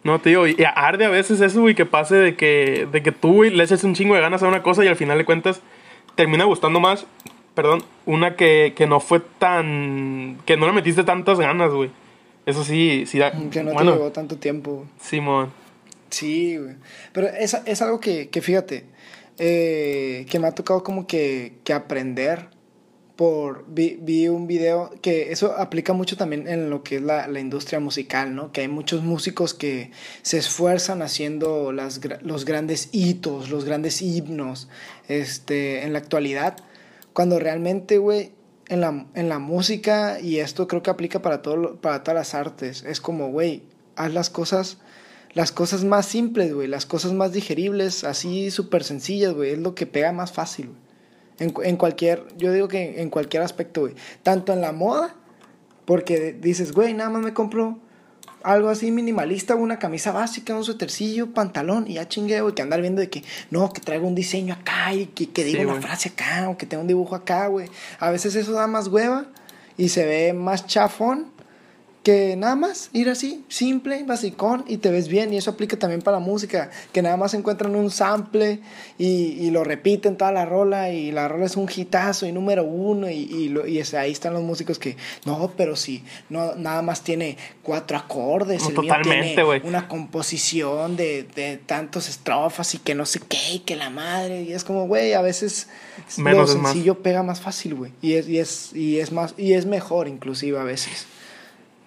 No, 0.05 0.21
tío, 0.21 0.47
y 0.47 0.57
arde 0.75 1.05
a 1.05 1.11
veces 1.11 1.41
eso, 1.41 1.61
güey, 1.61 1.75
que 1.75 1.85
pase 1.85 2.15
de 2.15 2.37
que, 2.37 2.89
de 2.91 3.03
que 3.03 3.13
tú, 3.13 3.35
güey, 3.35 3.51
le 3.51 3.65
eches 3.65 3.85
un 3.85 3.95
chingo 3.95 4.15
de 4.15 4.21
ganas 4.21 4.43
a 4.43 4.49
una 4.49 4.63
cosa 4.63 4.85
y 4.85 4.89
al 4.89 4.97
final 4.97 5.19
de 5.19 5.25
cuentas 5.25 5.61
termina 6.15 6.45
gustando 6.45 6.81
más, 6.81 7.07
perdón, 7.55 7.83
una 8.07 8.37
que, 8.37 8.73
que 8.77 8.87
no 8.87 9.01
fue 9.01 9.21
tan, 9.21 10.39
que 10.47 10.57
no 10.57 10.67
le 10.67 10.73
metiste 10.73 11.05
tantas 11.05 11.39
ganas, 11.39 11.73
güey. 11.73 11.91
Eso 12.47 12.65
sí, 12.65 13.05
sí 13.07 13.19
da. 13.19 13.33
Que 13.51 13.63
no 13.63 13.73
bueno, 13.73 13.93
te 13.93 13.99
llevó 13.99 14.13
tanto 14.13 14.37
tiempo. 14.37 14.87
Simón. 15.01 15.51
Sí, 16.09 16.57
güey. 16.57 16.77
Pero 17.13 17.27
es, 17.27 17.55
es 17.67 17.83
algo 17.83 18.01
que, 18.01 18.31
que 18.31 18.41
fíjate, 18.41 18.87
eh, 19.37 20.25
que 20.31 20.39
me 20.39 20.47
ha 20.47 20.53
tocado 20.53 20.83
como 20.83 21.07
que, 21.07 21.55
que 21.65 21.73
aprender 21.73 22.49
por... 23.19 23.65
Vi, 23.67 23.99
vi, 24.01 24.29
un 24.29 24.47
video 24.47 24.93
que 25.03 25.33
eso 25.33 25.57
aplica 25.59 25.93
mucho 25.93 26.17
también 26.17 26.47
en 26.47 26.71
lo 26.71 26.85
que 26.85 26.97
es 26.97 27.03
la, 27.03 27.27
la, 27.27 27.41
industria 27.41 27.81
musical, 27.81 28.33
¿no? 28.33 28.53
Que 28.53 28.61
hay 28.61 28.69
muchos 28.69 29.03
músicos 29.03 29.55
que 29.55 29.91
se 30.23 30.39
esfuerzan 30.39 31.03
haciendo 31.03 31.73
las, 31.73 32.01
los 32.23 32.45
grandes 32.45 32.91
hitos, 32.93 33.51
los 33.51 33.65
grandes 33.65 34.03
himnos, 34.03 34.69
este, 35.09 35.83
en 35.83 35.95
la 35.95 35.99
actualidad, 35.99 36.59
cuando 37.13 37.41
realmente, 37.41 37.99
güey, 37.99 38.31
en 38.69 38.83
la, 38.83 39.07
en 39.15 39.29
la 39.29 39.41
música, 39.41 40.21
y 40.21 40.39
esto 40.39 40.69
creo 40.69 40.85
que 40.85 40.91
aplica 40.91 41.21
para, 41.21 41.43
todo, 41.43 41.75
para 41.81 42.05
todas 42.05 42.19
las 42.19 42.35
artes, 42.35 42.85
es 42.85 43.01
como, 43.01 43.33
güey, 43.33 43.65
haz 43.97 44.15
las 44.15 44.31
cosas, 44.31 44.79
las 45.33 45.51
cosas 45.51 45.83
más 45.83 46.07
simples, 46.07 46.55
güey, 46.55 46.69
las 46.69 46.87
cosas 46.87 47.13
más 47.15 47.33
digeribles, 47.33 48.05
así 48.05 48.53
súper 48.53 48.85
sencillas, 48.85 49.35
güey, 49.35 49.55
es 49.55 49.59
lo 49.59 49.75
que 49.75 49.87
pega 49.87 50.13
más 50.13 50.31
fácil, 50.31 50.69
güey. 50.69 50.88
En, 51.39 51.55
en, 51.63 51.77
cualquier, 51.77 52.25
yo 52.37 52.53
digo 52.53 52.69
que 52.69 53.01
en 53.01 53.11
cualquier 53.11 53.43
aspecto, 53.43 53.83
güey. 53.83 53.95
Tanto 54.23 54.53
en 54.53 54.61
la 54.61 54.73
moda, 54.73 55.15
porque 55.85 56.33
dices, 56.33 56.73
güey, 56.73 56.95
nada 56.95 57.11
más 57.11 57.23
me 57.23 57.33
compro 57.33 57.79
algo 58.43 58.69
así 58.69 58.91
minimalista, 58.91 59.55
una 59.55 59.79
camisa 59.79 60.13
básica, 60.13 60.55
un 60.55 60.65
suétercillo, 60.65 61.33
pantalón, 61.33 61.87
y 61.89 61.95
ya 61.95 62.09
chingue, 62.09 62.41
güey, 62.41 62.55
que 62.55 62.63
andar 62.63 62.81
viendo 62.81 63.01
de 63.01 63.11
que, 63.11 63.25
no, 63.51 63.73
que 63.73 63.81
traigo 63.81 64.07
un 64.07 64.15
diseño 64.15 64.55
acá 64.55 64.95
y 64.95 65.07
que, 65.07 65.31
que 65.31 65.45
diga 65.45 65.61
sí, 65.61 65.65
una 65.65 65.75
wey. 65.75 65.83
frase 65.83 66.11
acá, 66.11 66.49
o 66.49 66.57
que 66.57 66.67
tenga 66.67 66.83
un 66.83 66.89
dibujo 66.89 67.15
acá, 67.15 67.47
güey. 67.49 67.69
A 67.99 68.11
veces 68.11 68.35
eso 68.37 68.53
da 68.53 68.67
más 68.67 68.89
hueva 68.89 69.27
y 69.77 69.89
se 69.89 70.05
ve 70.07 70.33
más 70.33 70.67
chafón 70.67 71.38
que 72.09 72.37
nada 72.37 72.57
más 72.57 72.89
ir 72.95 73.11
así, 73.11 73.45
simple, 73.49 74.03
basicón, 74.03 74.65
y 74.67 74.79
te 74.79 74.91
ves 74.91 75.09
bien. 75.09 75.31
Y 75.35 75.37
eso 75.37 75.51
aplica 75.51 75.79
también 75.79 76.01
para 76.01 76.17
la 76.19 76.25
música, 76.25 76.71
que 76.91 77.03
nada 77.03 77.19
más 77.19 77.35
encuentran 77.35 77.77
un 77.77 77.91
sample 77.91 78.61
y, 78.97 79.37
y 79.45 79.51
lo 79.51 79.63
repiten 79.63 80.17
toda 80.17 80.33
la 80.33 80.47
rola, 80.47 80.91
y 80.91 81.13
la 81.13 81.29
rola 81.29 81.45
es 81.45 81.59
un 81.59 81.69
hitazo 81.69 82.25
y 82.25 82.33
número 82.33 82.65
uno, 82.65 83.11
y, 83.11 83.17
y, 83.17 83.51
lo, 83.51 83.67
y 83.67 83.83
ahí 83.95 84.11
están 84.11 84.33
los 84.33 84.43
músicos 84.43 84.79
que, 84.79 84.97
no, 85.27 85.53
pero 85.55 85.77
sí, 85.77 86.03
no, 86.31 86.55
nada 86.55 86.81
más 86.81 87.03
tiene 87.05 87.37
cuatro 87.63 87.99
acordes, 87.99 88.63
no, 88.63 88.69
el 88.71 88.75
totalmente, 88.77 89.17
mío 89.17 89.35
tiene 89.35 89.45
wey. 89.45 89.61
una 89.65 89.87
composición 89.87 90.97
de, 90.97 91.25
de 91.35 91.59
tantos 91.59 92.09
estrofas 92.09 92.75
y 92.75 92.79
que 92.79 92.95
no 92.95 93.05
sé 93.05 93.21
qué, 93.21 93.53
y 93.53 93.59
que 93.59 93.77
la 93.77 93.91
madre, 93.91 94.45
y 94.45 94.55
es 94.55 94.65
como, 94.65 94.87
güey, 94.87 95.13
a 95.13 95.21
veces 95.21 95.69
Menos 96.17 96.55
lo 96.55 96.63
sencillo 96.63 96.95
más. 96.95 97.03
pega 97.03 97.23
más 97.23 97.43
fácil, 97.43 97.75
güey, 97.75 97.93
y 98.01 98.15
es, 98.15 98.27
y, 98.27 98.39
es, 98.39 98.73
y, 98.75 98.99
es 98.99 99.13
más, 99.13 99.35
y 99.37 99.53
es 99.53 99.67
mejor 99.67 100.09
inclusive 100.09 100.59
a 100.59 100.65
veces. 100.65 101.07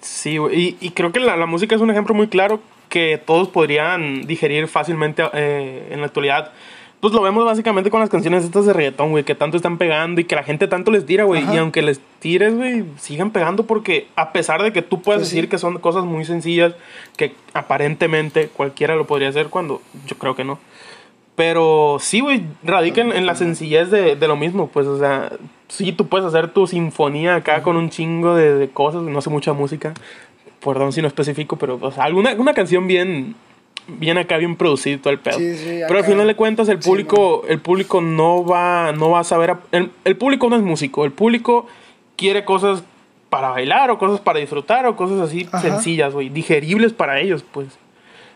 Sí, 0.02 0.38
y, 0.52 0.78
y, 0.82 0.90
creo 0.92 1.12
que 1.12 1.20
la, 1.20 1.38
la, 1.38 1.46
música 1.46 1.76
es 1.76 1.82
un 1.82 1.92
ejemplo 1.92 2.16
muy 2.16 2.28
claro 2.28 2.60
que 2.90 3.22
todos 3.24 3.48
podrían 3.48 4.24
digerir 4.24 4.68
fácilmente 4.68 5.24
eh, 5.34 5.90
en 5.92 6.02
la 6.02 6.08
actualidad. 6.08 6.52
pues 7.00 7.14
lo 7.14 7.22
vemos 7.22 7.46
básicamente 7.46 7.90
con 7.90 8.02
las 8.02 8.10
canciones 8.10 8.44
estas 8.44 8.66
de 8.66 8.74
reggaetón, 8.74 9.12
güey, 9.12 9.24
que 9.24 9.36
tanto 9.36 9.58
están 9.58 9.78
pegando 9.78 10.20
y 10.20 10.26
que 10.26 10.36
la 10.36 10.44
gente 10.44 10.68
tanto 10.68 10.92
les 10.92 11.06
tira, 11.06 11.24
güey. 11.24 11.44
Y 11.54 11.58
aunque 11.58 11.82
les 11.82 12.02
tires, 12.20 12.56
güey, 12.56 12.84
sigan 12.98 13.32
pegando 13.32 13.66
porque 13.66 14.08
a 14.16 14.34
pesar 14.34 14.62
de 14.64 14.74
que 14.74 14.82
tú 14.82 15.02
puedes 15.02 15.22
pues 15.22 15.30
decir 15.30 15.50
que 15.50 15.58
son 15.58 15.80
cosas 15.80 16.04
muy 16.04 16.26
sencillas, 16.26 16.74
que 17.16 17.34
aparentemente 17.54 18.48
cualquiera 18.48 18.96
lo 18.96 19.08
podría 19.08 19.30
hacer 19.30 19.48
cuando 19.48 19.82
yo 20.08 20.18
creo 20.18 20.36
que 20.36 20.44
no. 20.44 20.60
Pero 21.36 21.98
sí, 22.00 22.20
güey, 22.20 22.44
radica 22.64 23.02
en, 23.02 23.26
la 23.26 23.36
sencillez 23.36 23.90
de, 23.90 24.16
de, 24.16 24.28
lo 24.28 24.36
mismo, 24.36 24.68
pues, 24.68 24.86
o 24.86 25.00
sea, 25.00 25.32
sí, 25.72 25.94
tú 25.94 26.08
puedes 26.08 26.28
hacer 26.28 26.52
tu 26.52 26.68
sinfonía 26.68 27.36
acá 27.36 27.64
con 27.64 27.78
un 27.78 27.90
chingo 27.90 28.36
de, 28.36 28.56
de 28.56 28.70
cosas, 28.70 29.02
no 29.04 29.22
sé 29.22 29.30
mucha 29.30 29.54
música, 29.54 29.94
perdón 30.64 30.92
si 30.92 31.02
no 31.02 31.08
especifico, 31.08 31.56
pero, 31.56 31.80
o 31.82 31.92
sea, 31.92 32.04
alguna, 32.04 32.54
canción 32.54 32.88
bien, 32.88 33.36
bien 33.88 34.18
acá, 34.18 34.38
bien 34.38 34.56
producido 34.56 35.00
todo 35.00 35.14
el 35.14 35.20
pedo. 35.20 35.38
Pero 35.40 35.98
al 36.00 36.06
final 36.06 36.28
de 36.28 36.36
cuentas 36.36 36.68
el 36.70 36.80
público, 36.80 37.44
el 37.48 37.60
público 37.60 38.02
no 38.02 38.46
va, 38.46 38.92
no 38.92 39.10
va 39.12 39.22
a 39.22 39.24
saber, 39.24 39.56
el, 39.72 40.18
público 40.18 40.50
no 40.50 40.58
es 40.58 40.62
músico, 40.62 41.06
el 41.06 41.12
público 41.12 41.68
quiere 42.18 42.44
cosas 42.44 42.84
para 43.30 43.50
bailar 43.50 43.90
o 43.92 43.98
cosas 43.98 44.20
para 44.20 44.40
disfrutar 44.40 44.86
o 44.86 44.96
cosas 44.98 45.22
así 45.22 45.48
sencillas, 45.62 46.14
güey, 46.14 46.30
digeribles 46.30 46.92
para 46.92 47.20
ellos, 47.20 47.44
pues. 47.50 47.68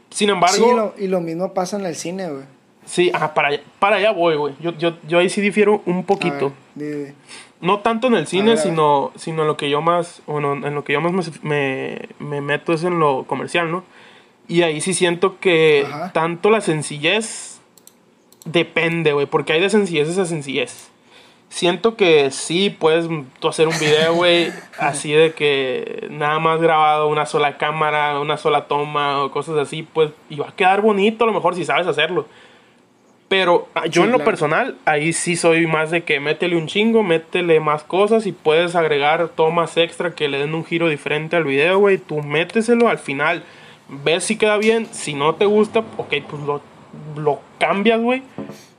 Sin 0.10 0.30
embargo... 0.30 0.94
Y 0.98 1.08
lo 1.08 1.20
mismo 1.20 1.54
pasa 1.54 1.77
en 1.77 1.86
el 1.86 1.96
cine, 1.96 2.30
güey. 2.30 2.54
Sí, 2.86 3.12
para 3.34 3.48
allá, 3.50 3.62
para 3.80 3.96
allá 3.98 4.12
voy, 4.12 4.36
güey. 4.36 4.54
Yo, 4.60 4.72
yo, 4.77 4.94
yo 5.08 5.20
ahí 5.20 5.30
sí 5.30 5.42
difiero 5.42 5.82
un 5.86 6.06
poquito. 6.06 6.54
no 7.62 7.80
tanto 7.80 8.08
en 8.08 8.13
el 8.15 8.27
cine, 8.27 8.58
sino, 8.58 9.12
sino 9.15 9.42
en 9.42 9.48
lo 9.48 9.58
que 9.58 9.70
yo 9.70 9.82
más, 9.82 10.22
bueno, 10.27 10.54
en 10.54 10.75
lo 10.75 10.84
que 10.84 10.94
yo 10.94 11.01
más 11.01 11.44
me, 11.44 12.10
me 12.20 12.42
meto 12.42 12.74
es 12.74 12.84
en 12.84 13.00
lo 13.00 13.24
comercial, 13.24 13.72
¿no? 13.72 13.84
Y 14.48 14.62
ahí 14.62 14.82
sí 14.82 14.94
siento 14.94 15.39
que 15.39 15.88
tanto 16.13 16.50
la 16.50 16.62
sencillez 16.62 17.60
depende, 18.46 19.13
güey, 19.13 19.25
porque 19.25 19.54
hay 19.54 19.62
de 19.62 19.70
sencillez 19.70 20.18
a 20.18 20.25
sencillez. 20.25 20.92
Siento 21.50 21.96
que 21.96 22.32
sí 22.32 22.70
puedes 22.70 23.08
tú 23.39 23.48
hacer 23.48 23.68
un 23.68 23.80
video, 23.80 24.13
güey, 24.13 24.51
así 24.80 25.12
de 25.12 25.34
que 25.34 26.08
nada 26.12 26.38
más 26.39 26.62
grabado 26.62 27.08
una 27.08 27.25
sola 27.25 27.58
cámara, 27.58 28.20
una 28.20 28.38
sola 28.38 28.65
toma 28.68 29.24
o 29.24 29.32
cosas 29.32 29.58
así, 29.58 29.84
pues, 29.84 30.12
y 30.30 30.36
va 30.36 30.50
a 30.50 30.56
quedar 30.56 30.82
bonito 30.82 31.24
a 31.24 31.27
lo 31.27 31.34
mejor 31.34 31.56
si 31.56 31.65
sabes 31.65 31.88
hacerlo. 31.88 32.27
Pero 33.27 33.67
ah, 33.74 33.88
yo 33.88 34.03
en 34.03 34.12
lo 34.12 34.24
personal, 34.24 34.75
ahí 34.86 35.12
sí 35.12 35.36
soy 35.36 35.65
más 35.65 35.89
de 35.89 36.03
que 36.03 36.20
métele 36.20 36.55
un 36.55 36.67
chingo, 36.67 37.01
métele 37.01 37.60
más 37.60 37.84
cosas 37.84 38.27
y 38.27 38.32
puedes 38.32 38.75
agregar 38.75 39.29
tomas 39.29 39.77
extra 39.77 40.13
que 40.13 40.27
le 40.27 40.38
den 40.38 40.53
un 40.53 40.63
giro 40.63 40.89
diferente 40.89 41.36
al 41.36 41.44
video, 41.44 41.79
güey. 41.79 41.98
Tú 41.98 42.22
méteselo 42.22 42.88
al 42.88 43.00
final 43.00 43.44
ves 43.88 44.24
si 44.24 44.38
queda 44.38 44.58
bien, 44.58 44.88
si 44.91 45.13
no 45.13 45.36
te 45.36 45.46
gusta, 45.46 45.79
ok, 45.98 46.13
pues 46.29 46.44
lo, 46.44 46.62
lo 47.15 47.39
cambias, 47.60 48.01
güey. 48.01 48.24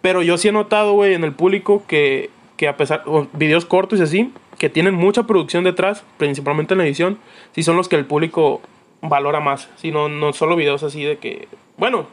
Pero 0.01 0.23
yo 0.23 0.39
sí 0.39 0.49
he 0.49 0.53
notado, 0.53 0.93
güey, 0.93 1.15
en 1.15 1.25
el 1.25 1.33
público 1.33 1.83
que, 1.87 2.31
que 2.57 2.69
a 2.69 2.77
pesar, 2.77 3.03
videos 3.33 3.65
cortos 3.65 3.99
y 3.99 4.03
así, 4.03 4.33
que 4.59 4.69
tienen 4.69 4.95
mucha 4.95 5.25
producción 5.25 5.65
detrás, 5.65 6.05
principalmente 6.17 6.75
en 6.75 6.79
la 6.79 6.85
edición, 6.85 7.19
sí 7.55 7.63
son 7.63 7.77
los 7.77 7.89
que 7.89 7.97
el 7.97 8.07
público 8.07 8.61
valora 9.03 9.41
más. 9.41 9.69
Si 9.77 9.91
no, 9.91 10.09
no 10.09 10.33
solo 10.33 10.57
videos 10.57 10.83
así 10.83 11.03
de 11.03 11.19
que, 11.19 11.49
bueno, 11.77 12.07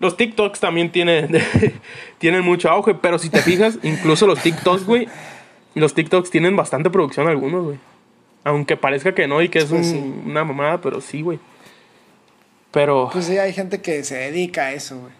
los 0.00 0.16
TikToks 0.16 0.58
también 0.58 0.90
tienen, 0.90 1.28
tienen 2.18 2.42
mucho 2.42 2.70
auge, 2.70 2.94
pero 2.94 3.18
si 3.18 3.28
te 3.28 3.40
fijas, 3.42 3.78
incluso 3.82 4.26
los 4.26 4.40
TikToks, 4.40 4.84
güey, 4.86 5.06
los 5.74 5.94
TikToks 5.94 6.30
tienen 6.30 6.56
bastante 6.56 6.90
producción 6.90 7.28
algunos, 7.28 7.64
güey. 7.64 7.78
Aunque 8.42 8.78
parezca 8.78 9.14
que 9.14 9.28
no 9.28 9.42
y 9.42 9.50
que 9.50 9.58
es 9.60 9.66
pues 9.66 9.94
una 10.24 10.42
mamada, 10.44 10.80
pero 10.80 11.02
sí, 11.02 11.20
güey. 11.20 11.38
Pero. 12.70 13.10
Pues 13.12 13.26
sí, 13.26 13.36
hay 13.36 13.52
gente 13.52 13.82
que 13.82 14.02
se 14.02 14.16
dedica 14.16 14.66
a 14.66 14.72
eso, 14.72 14.98
güey. 14.98 15.12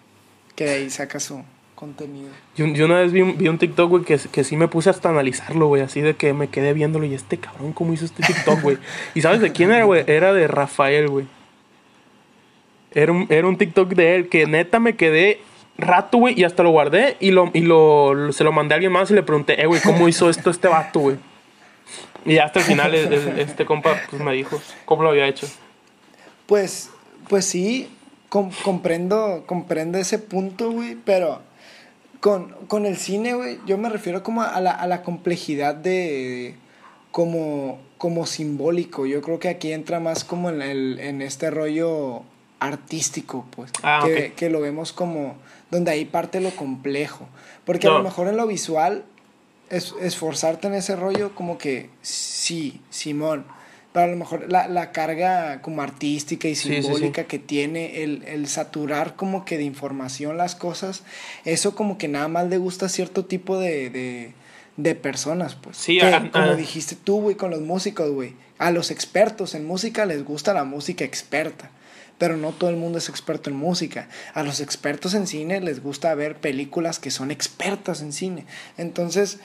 Que 0.56 0.64
de 0.64 0.70
ahí 0.72 0.90
saca 0.90 1.20
su 1.20 1.44
contenido. 1.74 2.30
Yo, 2.56 2.66
yo 2.66 2.86
una 2.86 3.00
vez 3.00 3.12
vi 3.12 3.20
un, 3.20 3.36
vi 3.36 3.48
un 3.48 3.58
TikTok, 3.58 3.90
güey, 3.90 4.04
que, 4.04 4.18
que 4.32 4.44
sí 4.44 4.56
me 4.56 4.68
puse 4.68 4.88
hasta 4.88 5.10
analizarlo, 5.10 5.66
güey. 5.66 5.82
Así 5.82 6.00
de 6.00 6.16
que 6.16 6.32
me 6.32 6.48
quedé 6.48 6.72
viéndolo 6.72 7.04
y 7.04 7.12
este 7.12 7.36
cabrón, 7.36 7.74
¿cómo 7.74 7.92
hizo 7.92 8.06
este 8.06 8.22
TikTok, 8.22 8.62
güey? 8.62 8.78
¿Y 9.14 9.20
sabes 9.20 9.42
de 9.42 9.52
quién 9.52 9.70
era, 9.70 9.84
güey? 9.84 10.04
Era 10.06 10.32
de 10.32 10.48
Rafael, 10.48 11.08
güey. 11.08 11.26
Era 12.92 13.12
un, 13.12 13.26
era 13.30 13.46
un 13.46 13.56
TikTok 13.56 13.90
de 13.90 14.16
él 14.16 14.28
que 14.28 14.46
neta 14.46 14.80
me 14.80 14.96
quedé 14.96 15.40
rato, 15.78 16.18
güey, 16.18 16.38
y 16.38 16.44
hasta 16.44 16.62
lo 16.62 16.70
guardé 16.70 17.16
y, 17.20 17.30
lo, 17.30 17.50
y 17.54 17.60
lo, 17.60 18.32
se 18.32 18.44
lo 18.44 18.52
mandé 18.52 18.74
a 18.74 18.76
alguien 18.76 18.92
más 18.92 19.10
y 19.10 19.14
le 19.14 19.22
pregunté, 19.22 19.62
eh, 19.62 19.66
güey, 19.66 19.80
¿cómo 19.80 20.08
hizo 20.08 20.28
esto 20.28 20.50
este 20.50 20.68
vato, 20.68 21.00
güey? 21.00 21.16
Y 22.26 22.38
hasta 22.38 22.58
el 22.58 22.64
final 22.66 22.94
este 22.94 23.64
compa 23.64 23.96
pues, 24.10 24.20
me 24.20 24.32
dijo 24.34 24.60
cómo 24.84 25.02
lo 25.02 25.10
había 25.10 25.26
hecho. 25.26 25.46
Pues 26.46 26.90
pues 27.30 27.44
sí, 27.44 27.88
comprendo, 28.28 29.44
comprendo 29.46 29.98
ese 29.98 30.18
punto, 30.18 30.72
güey, 30.72 30.96
pero 30.96 31.42
con, 32.18 32.86
el 32.86 32.96
cine, 32.96 33.34
güey, 33.34 33.58
yo 33.66 33.78
me 33.78 33.88
refiero 33.88 34.24
como 34.24 34.42
a 34.42 34.60
la, 34.60 34.72
a 34.72 34.88
la 34.88 35.02
complejidad 35.02 35.76
de, 35.76 36.56
como, 37.12 37.78
como 37.98 38.26
simbólico. 38.26 39.06
Yo 39.06 39.22
creo 39.22 39.38
que 39.38 39.48
aquí 39.48 39.72
entra 39.72 40.00
más 40.00 40.24
como 40.24 40.50
en, 40.50 40.60
el, 40.60 40.98
en 40.98 41.22
este 41.22 41.50
rollo 41.50 42.24
artístico, 42.60 43.46
pues, 43.50 43.72
ah, 43.82 44.06
que, 44.36 44.50
lo 44.50 44.60
vemos 44.60 44.92
como, 44.92 45.36
donde 45.70 45.90
ahí 45.90 46.04
parte 46.04 46.40
lo 46.40 46.50
complejo. 46.50 47.28
Porque 47.64 47.88
a 47.88 47.90
lo 47.90 48.02
mejor 48.02 48.28
en 48.28 48.36
lo 48.36 48.46
visual, 48.46 49.04
es, 49.70 49.94
esforzarte 50.00 50.68
en 50.68 50.74
ese 50.74 50.96
rollo, 50.96 51.34
como 51.34 51.58
que, 51.58 51.90
sí, 52.02 52.80
Simón 52.90 53.44
pero 53.92 54.06
a 54.06 54.08
lo 54.08 54.16
mejor 54.16 54.50
la, 54.50 54.68
la 54.68 54.92
carga 54.92 55.62
como 55.62 55.82
artística 55.82 56.46
y 56.46 56.54
simbólica 56.54 57.24
que 57.24 57.38
tiene 57.38 58.02
el, 58.04 58.22
el, 58.24 58.46
saturar 58.46 59.16
como 59.16 59.44
que 59.44 59.58
de 59.58 59.64
información 59.64 60.36
las 60.36 60.54
cosas, 60.54 61.02
eso 61.44 61.74
como 61.74 61.98
que 61.98 62.06
nada 62.06 62.28
más 62.28 62.48
le 62.48 62.58
gusta 62.58 62.88
cierto 62.88 63.24
tipo 63.24 63.58
de, 63.58 63.90
de, 63.90 64.32
de 64.76 64.94
personas, 64.94 65.56
pues. 65.56 65.76
Sí, 65.76 65.98
como 66.32 66.54
dijiste 66.54 66.94
tú, 66.94 67.20
güey, 67.20 67.36
con 67.36 67.50
los 67.50 67.62
músicos, 67.62 68.10
güey. 68.10 68.34
A 68.58 68.70
los 68.70 68.92
expertos 68.92 69.54
en 69.54 69.66
música 69.66 70.06
les 70.06 70.24
gusta 70.24 70.54
la 70.54 70.64
música 70.64 71.04
experta. 71.04 71.70
Pero 72.20 72.36
no 72.36 72.52
todo 72.52 72.68
el 72.68 72.76
mundo 72.76 72.98
es 72.98 73.08
experto 73.08 73.48
en 73.48 73.56
música. 73.56 74.08
A 74.34 74.42
los 74.42 74.60
expertos 74.60 75.14
en 75.14 75.26
cine 75.26 75.62
les 75.62 75.82
gusta 75.82 76.14
ver 76.14 76.36
películas 76.36 76.98
que 76.98 77.10
son 77.10 77.30
expertas 77.30 78.02
en 78.02 78.12
cine. 78.12 78.44
Entonces, 78.76 79.38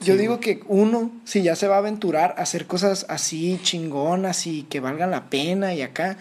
yo 0.00 0.16
digo 0.16 0.38
que 0.38 0.62
uno, 0.68 1.10
si 1.24 1.42
ya 1.42 1.56
se 1.56 1.66
va 1.66 1.74
a 1.74 1.78
aventurar 1.78 2.36
a 2.38 2.42
hacer 2.42 2.68
cosas 2.68 3.04
así 3.08 3.58
chingonas 3.64 4.46
y 4.46 4.62
que 4.62 4.78
valgan 4.78 5.10
la 5.10 5.28
pena 5.28 5.74
y 5.74 5.82
acá, 5.82 6.16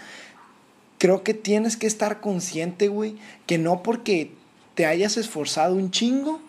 creo 0.97 1.21
que 1.21 1.35
tienes 1.35 1.77
que 1.77 1.85
estar 1.85 2.21
consciente, 2.21 2.87
güey, 2.87 3.15
que 3.45 3.59
no 3.59 3.83
porque 3.83 4.31
te 4.73 4.87
hayas 4.87 5.17
esforzado 5.17 5.75
un 5.75 5.91
chingo, 5.91 6.41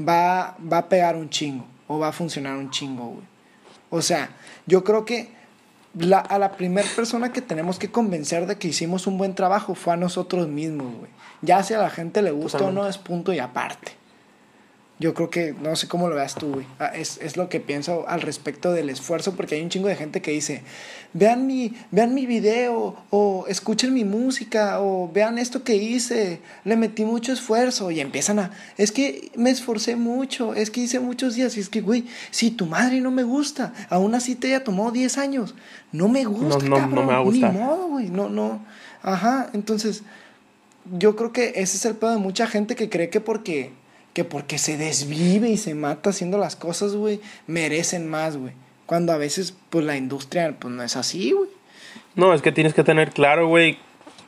va, 0.00 0.56
va 0.60 0.78
a 0.78 0.88
pegar 0.88 1.14
un 1.14 1.30
chingo 1.30 1.64
o 1.86 2.00
va 2.00 2.08
a 2.08 2.12
funcionar 2.12 2.56
un 2.56 2.70
chingo, 2.70 3.04
güey. 3.04 3.24
O 3.90 4.02
sea, 4.02 4.30
yo 4.66 4.82
creo 4.82 5.04
que 5.04 5.37
la, 5.94 6.18
a 6.18 6.38
la 6.38 6.52
primera 6.52 6.88
persona 6.94 7.32
que 7.32 7.42
tenemos 7.42 7.78
que 7.78 7.90
convencer 7.90 8.46
de 8.46 8.56
que 8.56 8.68
hicimos 8.68 9.06
un 9.06 9.18
buen 9.18 9.34
trabajo 9.34 9.74
fue 9.74 9.92
a 9.92 9.96
nosotros 9.96 10.48
mismos, 10.48 10.94
güey. 10.98 11.10
Ya 11.42 11.62
si 11.62 11.74
a 11.74 11.78
la 11.78 11.90
gente 11.90 12.22
le 12.22 12.30
gusta 12.30 12.58
o 12.58 12.72
no 12.72 12.88
es 12.88 12.98
punto 12.98 13.32
y 13.32 13.38
aparte. 13.38 13.97
Yo 15.00 15.14
creo 15.14 15.30
que, 15.30 15.54
no 15.62 15.76
sé 15.76 15.86
cómo 15.86 16.08
lo 16.08 16.16
veas 16.16 16.34
tú, 16.34 16.54
güey. 16.54 16.66
Ah, 16.80 16.90
es, 16.92 17.18
es, 17.22 17.36
lo 17.36 17.48
que 17.48 17.60
pienso 17.60 18.08
al 18.08 18.20
respecto 18.20 18.72
del 18.72 18.90
esfuerzo, 18.90 19.36
porque 19.36 19.54
hay 19.54 19.62
un 19.62 19.68
chingo 19.68 19.86
de 19.86 19.94
gente 19.94 20.20
que 20.20 20.32
dice, 20.32 20.62
vean 21.12 21.46
mi, 21.46 21.72
vean 21.92 22.14
mi 22.14 22.26
video, 22.26 22.96
o 23.10 23.44
escuchen 23.46 23.94
mi 23.94 24.04
música, 24.04 24.80
o 24.80 25.08
vean 25.08 25.38
esto 25.38 25.62
que 25.62 25.76
hice, 25.76 26.40
le 26.64 26.76
metí 26.76 27.04
mucho 27.04 27.32
esfuerzo, 27.32 27.92
y 27.92 28.00
empiezan 28.00 28.40
a, 28.40 28.50
es 28.76 28.90
que 28.90 29.30
me 29.36 29.50
esforcé 29.50 29.94
mucho, 29.94 30.54
es 30.54 30.68
que 30.72 30.80
hice 30.80 30.98
muchos 30.98 31.36
días, 31.36 31.56
y 31.56 31.60
es 31.60 31.68
que, 31.68 31.80
güey, 31.80 32.04
si 32.32 32.50
tu 32.50 32.66
madre 32.66 33.00
no 33.00 33.12
me 33.12 33.22
gusta, 33.22 33.72
aún 33.90 34.16
así 34.16 34.34
te 34.34 34.50
ya 34.50 34.64
tomó 34.64 34.90
10 34.90 35.16
años, 35.18 35.54
no 35.92 36.08
me 36.08 36.24
gusta, 36.24 36.64
no, 36.64 36.80
no, 36.80 36.86
no 36.88 37.02
me 37.02 37.12
va 37.12 37.18
a 37.18 37.20
gustar. 37.20 37.52
Ni 37.52 37.60
modo, 37.60 37.86
güey, 37.86 38.10
no, 38.10 38.28
no, 38.28 38.64
ajá, 39.00 39.50
entonces, 39.52 40.02
yo 40.98 41.14
creo 41.14 41.32
que 41.32 41.50
ese 41.50 41.76
es 41.76 41.84
el 41.84 41.94
pedo 41.94 42.10
de 42.10 42.18
mucha 42.18 42.48
gente 42.48 42.74
que 42.74 42.88
cree 42.88 43.10
que 43.10 43.20
porque 43.20 43.70
que 44.18 44.24
porque 44.24 44.58
se 44.58 44.76
desvive 44.76 45.48
y 45.48 45.56
se 45.56 45.76
mata 45.76 46.10
haciendo 46.10 46.38
las 46.38 46.56
cosas, 46.56 46.96
güey, 46.96 47.20
merecen 47.46 48.10
más, 48.10 48.36
güey. 48.36 48.52
Cuando 48.84 49.12
a 49.12 49.16
veces, 49.16 49.56
pues 49.70 49.84
la 49.84 49.96
industria, 49.96 50.56
pues 50.58 50.74
no 50.74 50.82
es 50.82 50.96
así, 50.96 51.30
güey. 51.30 51.48
No, 52.16 52.34
es 52.34 52.42
que 52.42 52.50
tienes 52.50 52.74
que 52.74 52.82
tener 52.82 53.12
claro, 53.12 53.46
güey, 53.46 53.78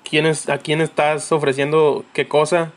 quién 0.08 0.26
es, 0.26 0.48
a 0.48 0.58
quién 0.58 0.80
estás 0.80 1.32
ofreciendo 1.32 2.04
qué 2.12 2.28
cosa. 2.28 2.70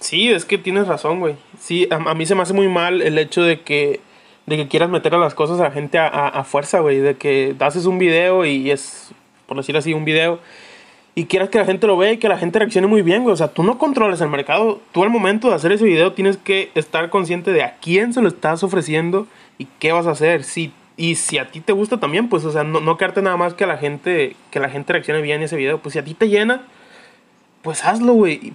Sí, 0.00 0.30
es 0.30 0.46
que 0.46 0.56
tienes 0.56 0.88
razón, 0.88 1.20
güey. 1.20 1.36
Sí, 1.60 1.86
a, 1.90 2.14
mí 2.14 2.24
se 2.24 2.34
me 2.34 2.40
hace 2.40 2.54
muy 2.54 2.68
mal 2.68 3.02
el 3.02 3.18
hecho 3.18 3.42
de 3.42 3.60
que, 3.60 4.00
de 4.46 4.56
que 4.56 4.68
quieras 4.68 4.88
meter 4.88 5.14
a 5.14 5.18
las 5.18 5.34
cosas 5.34 5.60
a 5.60 5.64
la 5.64 5.70
gente 5.70 5.98
a, 5.98 6.06
a 6.06 6.44
fuerza, 6.44 6.80
güey. 6.80 6.96
De 6.96 7.14
que 7.18 7.54
haces 7.60 7.84
un 7.84 7.98
video 7.98 8.46
y 8.46 8.70
es, 8.70 9.10
por 9.46 9.58
decir 9.58 9.76
así, 9.76 9.92
un 9.92 10.06
video 10.06 10.40
y 11.18 11.24
quieras 11.26 11.48
que 11.48 11.58
la 11.58 11.64
gente 11.64 11.86
lo 11.86 11.96
vea 11.96 12.12
y 12.12 12.18
que 12.18 12.28
la 12.28 12.38
gente 12.38 12.58
reaccione 12.58 12.86
muy 12.86 13.02
bien, 13.02 13.22
güey. 13.24 13.32
O 13.32 13.36
sea, 13.36 13.48
tú 13.48 13.62
no 13.62 13.76
controlas 13.78 14.20
el 14.20 14.28
mercado. 14.28 14.80
Tú 14.92 15.02
al 15.02 15.10
momento 15.10 15.48
de 15.48 15.54
hacer 15.56 15.72
ese 15.72 15.84
video 15.84 16.12
tienes 16.12 16.36
que 16.36 16.70
estar 16.74 17.10
consciente 17.10 17.52
de 17.52 17.62
a 17.64 17.76
quién 17.80 18.12
se 18.12 18.22
lo 18.22 18.28
estás 18.28 18.62
ofreciendo 18.62 19.26
y 19.58 19.66
qué 19.80 19.92
vas 19.92 20.06
a 20.06 20.12
hacer. 20.12 20.44
Si, 20.44 20.72
y 20.96 21.16
si 21.16 21.38
a 21.38 21.50
ti 21.50 21.60
te 21.60 21.72
gusta 21.72 21.98
también, 21.98 22.28
pues, 22.28 22.44
o 22.44 22.52
sea, 22.52 22.62
no, 22.64 22.80
no 22.80 22.96
quedarte 22.96 23.20
nada 23.22 23.36
más 23.36 23.54
que 23.54 23.66
la 23.66 23.76
gente, 23.78 24.36
que 24.50 24.60
la 24.60 24.68
gente 24.70 24.92
reaccione 24.92 25.20
bien 25.22 25.38
en 25.38 25.42
ese 25.44 25.56
video. 25.56 25.78
Pues 25.78 25.94
si 25.94 25.98
a 25.98 26.04
ti 26.04 26.14
te 26.14 26.28
llena, 26.28 26.62
pues 27.62 27.84
hazlo, 27.84 28.12
güey. 28.14 28.52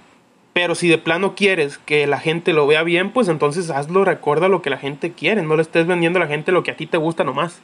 Pero 0.53 0.75
si 0.75 0.87
de 0.87 0.97
plano 0.99 1.33
quieres 1.35 1.79
que 1.79 2.05
la 2.07 2.19
gente 2.19 2.53
lo 2.53 2.67
vea 2.67 2.83
bien, 2.83 3.09
pues 3.11 3.27
entonces 3.27 3.71
hazlo, 3.71 4.05
recuerda 4.05 4.47
lo 4.47 4.61
que 4.61 4.69
la 4.69 4.77
gente 4.77 5.11
quiere. 5.11 5.41
No 5.41 5.55
le 5.55 5.63
estés 5.63 5.87
vendiendo 5.87 6.19
a 6.19 6.21
la 6.21 6.27
gente 6.27 6.51
lo 6.51 6.63
que 6.63 6.71
a 6.71 6.75
ti 6.77 6.85
te 6.85 6.97
gusta 6.97 7.23
nomás. 7.23 7.59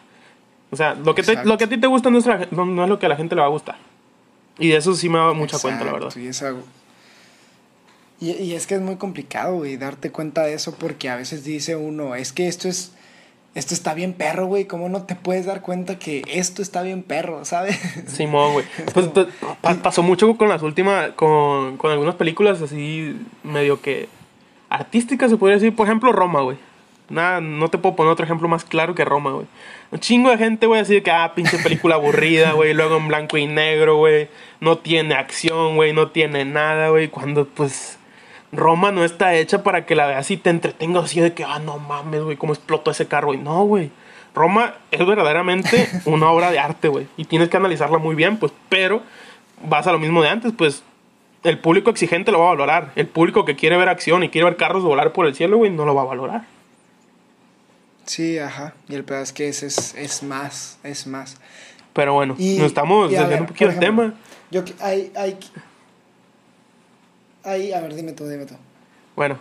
O 0.71 0.75
sea, 0.75 0.95
lo 0.95 1.13
que, 1.15 1.21
te- 1.23 1.33
lo 1.45 1.57
que 1.57 1.63
a 1.65 1.69
ti 1.69 1.77
te 1.77 1.87
gusta 1.87 2.09
no 2.09 2.17
es, 2.17 2.25
la- 2.25 2.47
no, 2.51 2.65
no 2.65 2.83
es 2.83 2.89
lo 2.89 2.99
que 2.99 3.05
a 3.05 3.09
la 3.09 3.15
gente 3.15 3.35
le 3.35 3.41
va 3.41 3.47
a 3.47 3.51
gustar. 3.51 3.75
Y 4.59 4.67
de 4.69 4.77
eso 4.77 4.93
sí 4.95 5.09
me 5.09 5.17
da 5.17 5.33
mucha 5.33 5.57
cuenta, 5.59 5.85
la 5.85 5.93
verdad. 5.93 6.07
Exacto, 6.07 6.19
Y, 6.21 6.27
es 6.27 6.41
algo- 6.43 6.63
y, 8.21 8.31
y 8.31 8.53
es 8.53 8.67
que 8.67 8.75
es 8.75 8.81
muy 8.81 8.97
complicado, 8.97 9.55
güey, 9.55 9.77
darte 9.77 10.11
cuenta 10.11 10.43
de 10.43 10.53
eso 10.53 10.75
porque 10.75 11.09
a 11.09 11.15
veces 11.15 11.43
dice 11.43 11.75
uno, 11.75 12.15
es 12.15 12.33
que 12.33 12.47
esto 12.47 12.67
es, 12.67 12.91
esto 13.55 13.73
está 13.73 13.93
bien 13.93 14.13
perro, 14.13 14.45
güey, 14.47 14.65
¿cómo 14.65 14.89
no 14.89 15.03
te 15.03 15.15
puedes 15.15 15.45
dar 15.45 15.61
cuenta 15.61 15.97
que 15.97 16.23
esto 16.27 16.61
está 16.61 16.81
bien 16.81 17.01
perro, 17.03 17.45
¿sabes? 17.45 17.79
Simón, 18.07 18.53
güey. 18.53 18.65
Pues, 18.93 19.07
pues, 19.07 19.27
pa- 19.61 19.75
pasó 19.75 20.03
mucho 20.03 20.35
con 20.35 20.49
las 20.49 20.61
últimas, 20.63 21.11
con, 21.11 21.77
con 21.77 21.91
algunas 21.91 22.15
películas 22.15 22.61
así 22.61 23.15
medio 23.43 23.81
que 23.81 24.09
artísticas, 24.69 25.31
se 25.31 25.37
podría 25.37 25.57
decir. 25.57 25.75
Por 25.75 25.87
ejemplo, 25.87 26.11
Roma, 26.11 26.41
güey. 26.41 26.57
Nada, 27.09 27.41
no 27.41 27.69
te 27.69 27.77
puedo 27.77 27.95
poner 27.95 28.11
otro 28.11 28.25
ejemplo 28.25 28.47
más 28.47 28.63
claro 28.63 28.93
que 28.95 29.05
Roma, 29.05 29.31
güey. 29.31 29.47
Un 29.91 29.99
chingo 29.99 30.29
de 30.29 30.37
gente, 30.37 30.67
güey, 30.67 30.81
así 30.81 30.93
de 30.93 31.03
que, 31.03 31.11
ah, 31.11 31.33
pinche 31.33 31.57
película 31.57 31.95
aburrida, 31.95 32.51
güey. 32.53 32.73
Luego 32.73 32.97
en 32.97 33.07
blanco 33.07 33.37
y 33.37 33.47
negro, 33.47 33.97
güey. 33.97 34.29
No 34.59 34.77
tiene 34.77 35.15
acción, 35.15 35.75
güey. 35.75 35.93
No 35.93 36.11
tiene 36.11 36.45
nada, 36.45 36.89
güey. 36.89 37.07
Cuando, 37.07 37.45
pues, 37.45 37.97
Roma 38.51 38.91
no 38.91 39.03
está 39.03 39.35
hecha 39.35 39.63
para 39.63 39.85
que 39.85 39.95
la 39.95 40.07
veas 40.07 40.29
y 40.31 40.37
te 40.37 40.49
entretengas 40.49 41.05
así 41.05 41.19
de 41.19 41.33
que, 41.33 41.43
ah, 41.43 41.59
no 41.59 41.77
mames, 41.77 42.21
güey, 42.21 42.37
cómo 42.37 42.53
explotó 42.53 42.91
ese 42.91 43.07
carro, 43.07 43.27
güey. 43.27 43.39
No, 43.39 43.63
güey. 43.63 43.91
Roma 44.35 44.75
es 44.91 45.05
verdaderamente 45.05 45.89
una 46.05 46.29
obra 46.29 46.51
de 46.51 46.59
arte, 46.59 46.87
güey. 46.87 47.07
Y 47.17 47.25
tienes 47.25 47.49
que 47.49 47.57
analizarla 47.57 47.97
muy 47.97 48.15
bien, 48.15 48.37
pues, 48.37 48.53
pero 48.69 49.01
vas 49.63 49.87
a 49.87 49.91
lo 49.91 49.99
mismo 49.99 50.21
de 50.21 50.29
antes, 50.29 50.53
pues. 50.55 50.83
El 51.41 51.57
público 51.57 51.89
exigente 51.89 52.33
lo 52.33 52.39
va 52.39 52.47
a 52.47 52.49
valorar. 52.49 52.91
El 52.97 53.07
público 53.07 53.45
que 53.45 53.55
quiere 53.55 53.77
ver 53.77 53.87
acción 53.87 54.23
y 54.23 54.29
quiere 54.29 54.43
ver 54.43 54.57
carros 54.57 54.83
volar 54.83 55.13
por 55.13 55.25
el 55.25 55.35
cielo, 55.35 55.55
güey, 55.55 55.71
no 55.71 55.85
lo 55.85 55.95
va 55.95 56.01
a 56.01 56.05
valorar. 56.05 56.58
Sí, 58.09 58.39
ajá, 58.39 58.73
y 58.87 58.95
el 58.95 59.03
peor 59.03 59.21
es 59.21 59.31
que 59.31 59.47
ese 59.49 59.67
es, 59.67 59.93
es 59.93 60.23
más, 60.23 60.79
es 60.83 61.05
más. 61.05 61.37
Pero 61.93 62.15
bueno, 62.15 62.33
Y, 62.39 62.57
nos 62.57 62.65
estamos 62.65 63.11
desviando 63.11 63.41
un 63.41 63.45
poquito 63.45 63.65
del 63.69 63.77
ejemplo, 63.77 64.03
tema. 64.05 64.19
Yo, 64.49 64.65
que- 64.65 64.73
hay, 64.79 65.11
hay, 65.15 65.37
hay, 67.43 67.71
a 67.71 67.79
ver, 67.81 67.93
dime 67.93 68.13
tú, 68.13 68.27
dime 68.27 68.47
tú. 68.47 68.55
Bueno, 69.15 69.37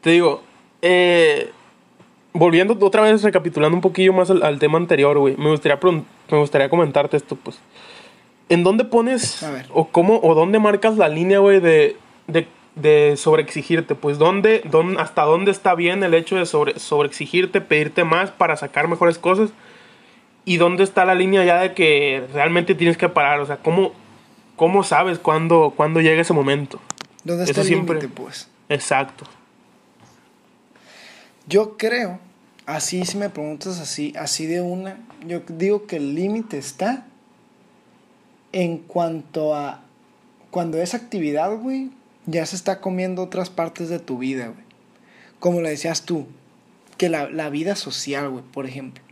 te 0.00 0.10
digo, 0.10 0.42
eh, 0.82 1.52
volviendo 2.32 2.76
otra 2.84 3.02
vez, 3.02 3.22
recapitulando 3.22 3.76
un 3.76 3.82
poquillo 3.82 4.12
más 4.12 4.30
al, 4.30 4.42
al 4.42 4.58
tema 4.58 4.78
anterior, 4.78 5.16
güey, 5.16 5.36
me 5.36 5.50
gustaría, 5.50 5.78
me 6.28 6.38
gustaría 6.38 6.68
comentarte 6.68 7.16
esto, 7.16 7.36
pues. 7.36 7.60
¿En 8.48 8.64
dónde 8.64 8.84
pones 8.84 9.44
A 9.44 9.52
ver. 9.52 9.66
o 9.72 9.86
cómo 9.86 10.18
o 10.24 10.34
dónde 10.34 10.58
marcas 10.58 10.96
la 10.96 11.08
línea, 11.08 11.38
güey, 11.38 11.60
de, 11.60 11.96
de, 12.26 12.48
de 12.80 13.16
sobreexigirte? 13.16 13.94
Pues, 13.94 14.18
¿dónde, 14.18 14.62
dónde, 14.70 15.00
¿hasta 15.00 15.22
dónde 15.22 15.50
está 15.50 15.74
bien 15.74 16.02
el 16.02 16.14
hecho 16.14 16.36
de 16.36 16.46
sobre, 16.46 16.78
sobreexigirte, 16.78 17.60
pedirte 17.60 18.04
más 18.04 18.30
para 18.30 18.56
sacar 18.56 18.88
mejores 18.88 19.18
cosas? 19.18 19.50
¿Y 20.44 20.56
dónde 20.56 20.84
está 20.84 21.04
la 21.04 21.14
línea 21.14 21.44
ya 21.44 21.60
de 21.60 21.74
que 21.74 22.26
realmente 22.32 22.74
tienes 22.74 22.96
que 22.96 23.08
parar? 23.08 23.40
O 23.40 23.46
sea, 23.46 23.58
¿cómo, 23.58 23.92
cómo 24.56 24.82
sabes 24.82 25.18
cuándo, 25.18 25.72
cuándo 25.76 26.00
llega 26.00 26.22
ese 26.22 26.32
momento? 26.32 26.80
¿Dónde 27.24 27.44
está 27.44 27.52
Eso 27.52 27.60
el 27.62 27.66
siempre- 27.66 27.96
límite, 28.00 28.14
pues? 28.14 28.48
Exacto. 28.68 29.24
Yo 31.46 31.76
creo, 31.76 32.18
así 32.66 33.04
si 33.04 33.16
me 33.16 33.30
preguntas 33.30 33.80
así, 33.80 34.12
así 34.18 34.46
de 34.46 34.60
una, 34.60 34.98
yo 35.26 35.40
digo 35.48 35.86
que 35.86 35.96
el 35.96 36.14
límite 36.14 36.58
está 36.58 37.06
en 38.52 38.78
cuanto 38.78 39.54
a 39.54 39.80
cuando 40.50 40.78
esa 40.80 40.96
actividad, 40.98 41.54
güey, 41.56 41.90
ya 42.28 42.44
se 42.44 42.56
está 42.56 42.80
comiendo 42.80 43.22
otras 43.22 43.48
partes 43.48 43.88
de 43.88 43.98
tu 43.98 44.18
vida, 44.18 44.48
güey. 44.48 44.64
Como 45.38 45.60
le 45.62 45.70
decías 45.70 46.02
tú, 46.02 46.26
que 46.98 47.08
la, 47.08 47.30
la 47.30 47.48
vida 47.48 47.74
social, 47.74 48.28
güey, 48.28 48.44
por 48.52 48.66
ejemplo. 48.66 49.02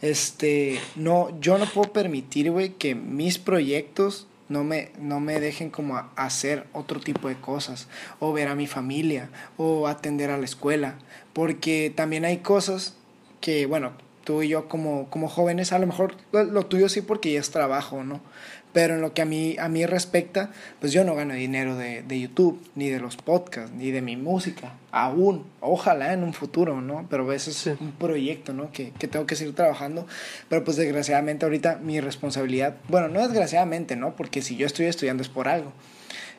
Este, 0.00 0.80
no, 0.96 1.38
yo 1.40 1.58
no 1.58 1.66
puedo 1.66 1.92
permitir, 1.92 2.50
güey, 2.50 2.70
que 2.70 2.94
mis 2.94 3.38
proyectos 3.38 4.26
no 4.48 4.64
me, 4.64 4.92
no 4.98 5.20
me 5.20 5.40
dejen 5.40 5.68
como 5.68 6.02
hacer 6.16 6.66
otro 6.72 7.00
tipo 7.00 7.28
de 7.28 7.36
cosas, 7.36 7.86
o 8.18 8.32
ver 8.32 8.48
a 8.48 8.54
mi 8.54 8.66
familia, 8.66 9.28
o 9.58 9.86
atender 9.86 10.30
a 10.30 10.38
la 10.38 10.46
escuela, 10.46 10.96
porque 11.34 11.92
también 11.94 12.24
hay 12.24 12.38
cosas 12.38 12.94
que, 13.42 13.66
bueno, 13.66 13.92
tú 14.28 14.42
y 14.42 14.48
yo 14.48 14.68
como, 14.68 15.08
como 15.08 15.26
jóvenes, 15.26 15.72
a 15.72 15.78
lo 15.78 15.86
mejor 15.86 16.14
lo, 16.32 16.44
lo 16.44 16.66
tuyo 16.66 16.90
sí 16.90 17.00
porque 17.00 17.32
ya 17.32 17.40
es 17.40 17.50
trabajo, 17.50 18.04
¿no? 18.04 18.20
Pero 18.74 18.94
en 18.96 19.00
lo 19.00 19.14
que 19.14 19.22
a 19.22 19.24
mí, 19.24 19.56
a 19.58 19.70
mí 19.70 19.86
respecta, 19.86 20.50
pues 20.80 20.92
yo 20.92 21.02
no 21.02 21.14
gano 21.14 21.32
dinero 21.32 21.76
de, 21.76 22.02
de 22.02 22.20
YouTube, 22.20 22.60
ni 22.74 22.90
de 22.90 23.00
los 23.00 23.16
podcasts, 23.16 23.72
ni 23.74 23.90
de 23.90 24.02
mi 24.02 24.16
música, 24.18 24.74
aún, 24.92 25.46
ojalá 25.62 26.12
en 26.12 26.22
un 26.22 26.34
futuro, 26.34 26.82
¿no? 26.82 27.06
Pero 27.08 27.32
ese 27.32 27.50
es 27.52 27.56
Sí. 27.56 27.70
un 27.80 27.92
proyecto, 27.92 28.52
¿no? 28.52 28.70
Que, 28.70 28.90
que 28.90 29.08
tengo 29.08 29.24
que 29.24 29.34
seguir 29.36 29.54
trabajando, 29.54 30.06
pero 30.50 30.62
pues 30.64 30.76
desgraciadamente 30.76 31.46
ahorita 31.46 31.76
mi 31.82 31.98
responsabilidad, 32.00 32.76
bueno, 32.88 33.08
no 33.08 33.22
desgraciadamente, 33.26 33.96
¿no? 33.96 34.14
Porque 34.14 34.42
si 34.42 34.56
yo 34.56 34.66
estoy 34.66 34.84
estudiando 34.84 35.22
es 35.22 35.30
por 35.30 35.48
algo. 35.48 35.72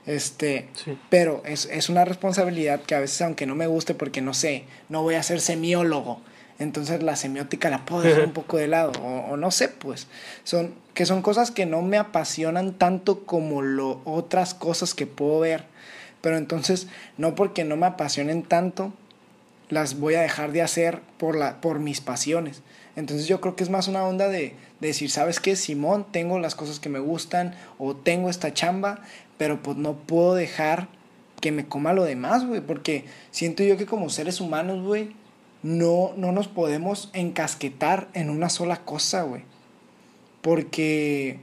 Este, 0.05 0.67
Sí. 0.73 0.97
pero 1.09 1.41
es, 1.45 1.65
es 1.71 1.89
una 1.89 2.05
responsabilidad 2.05 2.81
que 2.81 2.93
a 2.95 2.99
veces, 2.99 3.21
aunque 3.23 3.45
no 3.47 3.55
me 3.55 3.65
guste, 3.67 3.95
porque 3.95 4.21
no 4.21 4.33
sé, 4.35 4.63
no 4.87 5.01
voy 5.01 5.15
a 5.15 5.23
ser 5.23 5.41
semiólogo, 5.41 6.21
entonces 6.59 7.01
la 7.01 7.15
semiótica 7.15 7.69
la 7.69 7.85
puedo 7.85 8.03
dejar 8.03 8.25
un 8.25 8.33
poco 8.33 8.57
de 8.57 8.67
lado, 8.67 8.91
o, 9.01 9.31
o 9.31 9.37
no 9.37 9.49
sé, 9.51 9.69
pues, 9.69 10.07
son, 10.43 10.73
que 10.93 11.05
son 11.05 11.21
cosas 11.21 11.51
que 11.51 11.65
no 11.65 11.81
me 11.81 11.97
apasionan 11.97 12.73
tanto 12.73 13.25
como 13.25 13.61
lo, 13.61 14.01
otras 14.05 14.53
cosas 14.53 14.93
que 14.93 15.07
puedo 15.07 15.39
ver, 15.39 15.65
pero 16.21 16.37
entonces, 16.37 16.87
no 17.17 17.35
porque 17.35 17.63
no 17.63 17.77
me 17.77 17.85
apasionen 17.87 18.43
tanto, 18.43 18.93
las 19.69 19.99
voy 19.99 20.15
a 20.15 20.21
dejar 20.21 20.51
de 20.51 20.61
hacer 20.61 20.99
por, 21.17 21.35
la, 21.35 21.61
por 21.61 21.79
mis 21.79 22.01
pasiones. 22.01 22.61
Entonces 22.95 23.27
yo 23.27 23.39
creo 23.39 23.55
que 23.55 23.63
es 23.63 23.69
más 23.69 23.87
una 23.87 24.03
onda 24.03 24.27
de, 24.27 24.55
de 24.79 24.87
decir, 24.87 25.09
¿sabes 25.09 25.39
qué? 25.39 25.55
Simón, 25.55 26.05
tengo 26.11 26.39
las 26.39 26.55
cosas 26.55 26.79
que 26.79 26.89
me 26.89 26.99
gustan 26.99 27.55
o 27.77 27.95
tengo 27.95 28.29
esta 28.29 28.53
chamba, 28.53 29.01
pero 29.37 29.61
pues 29.61 29.77
no 29.77 29.93
puedo 29.93 30.35
dejar 30.35 30.87
que 31.39 31.51
me 31.51 31.67
coma 31.67 31.93
lo 31.93 32.03
demás, 32.03 32.45
güey, 32.45 32.59
porque 32.59 33.05
siento 33.31 33.63
yo 33.63 33.77
que 33.77 33.85
como 33.85 34.09
seres 34.09 34.41
humanos, 34.41 34.83
güey, 34.85 35.11
no, 35.63 36.13
no 36.15 36.31
nos 36.31 36.47
podemos 36.47 37.09
encasquetar 37.13 38.07
en 38.13 38.29
una 38.29 38.49
sola 38.49 38.77
cosa, 38.77 39.23
güey. 39.23 39.43
Porque 40.41 41.39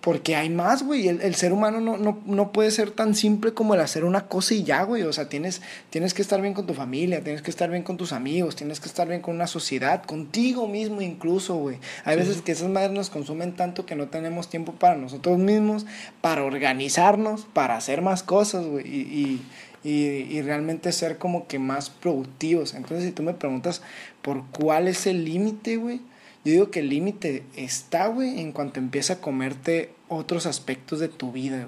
porque 0.00 0.34
hay 0.34 0.48
más, 0.48 0.82
güey. 0.82 1.08
El, 1.08 1.20
el 1.20 1.34
ser 1.34 1.52
humano 1.52 1.78
no, 1.78 1.98
no, 1.98 2.18
no 2.24 2.52
puede 2.52 2.70
ser 2.70 2.90
tan 2.90 3.14
simple 3.14 3.52
como 3.52 3.74
el 3.74 3.80
hacer 3.80 4.04
una 4.06 4.28
cosa 4.28 4.54
y 4.54 4.62
ya, 4.62 4.82
güey. 4.84 5.02
O 5.02 5.12
sea, 5.12 5.28
tienes, 5.28 5.60
tienes 5.90 6.14
que 6.14 6.22
estar 6.22 6.40
bien 6.40 6.54
con 6.54 6.66
tu 6.66 6.72
familia, 6.72 7.22
tienes 7.22 7.42
que 7.42 7.50
estar 7.50 7.68
bien 7.70 7.82
con 7.82 7.98
tus 7.98 8.12
amigos, 8.12 8.56
tienes 8.56 8.80
que 8.80 8.88
estar 8.88 9.06
bien 9.08 9.20
con 9.20 9.34
una 9.34 9.46
sociedad, 9.46 10.02
contigo 10.04 10.66
mismo 10.66 11.02
incluso, 11.02 11.56
güey. 11.56 11.76
Hay 12.06 12.14
Sí. 12.16 12.20
veces 12.28 12.40
que 12.42 12.52
esas 12.52 12.70
madres 12.70 12.92
nos 12.92 13.10
consumen 13.10 13.54
tanto 13.54 13.84
que 13.84 13.94
no 13.94 14.08
tenemos 14.08 14.48
tiempo 14.48 14.72
para 14.72 14.96
nosotros 14.96 15.36
mismos, 15.38 15.84
para 16.22 16.44
organizarnos, 16.44 17.46
para 17.52 17.76
hacer 17.76 18.00
más 18.00 18.22
cosas, 18.22 18.64
güey. 18.64 18.86
Y, 18.86 19.00
y, 19.00 19.42
y, 19.82 20.06
y 20.06 20.42
realmente 20.42 20.92
ser 20.92 21.18
como 21.18 21.46
que 21.46 21.58
más 21.58 21.90
productivos. 21.90 22.74
Entonces, 22.74 23.06
si 23.06 23.12
tú 23.12 23.22
me 23.22 23.34
preguntas 23.34 23.82
por 24.22 24.44
cuál 24.46 24.88
es 24.88 25.06
el 25.06 25.24
límite, 25.24 25.76
güey. 25.76 26.00
Yo 26.44 26.52
digo 26.52 26.70
que 26.70 26.80
el 26.80 26.88
límite 26.88 27.42
está, 27.54 28.06
güey, 28.06 28.40
en 28.40 28.52
cuanto 28.52 28.80
empieza 28.80 29.14
a 29.14 29.20
comerte 29.20 29.92
otros 30.08 30.46
aspectos 30.46 30.98
de 30.98 31.08
tu 31.08 31.32
vida. 31.32 31.66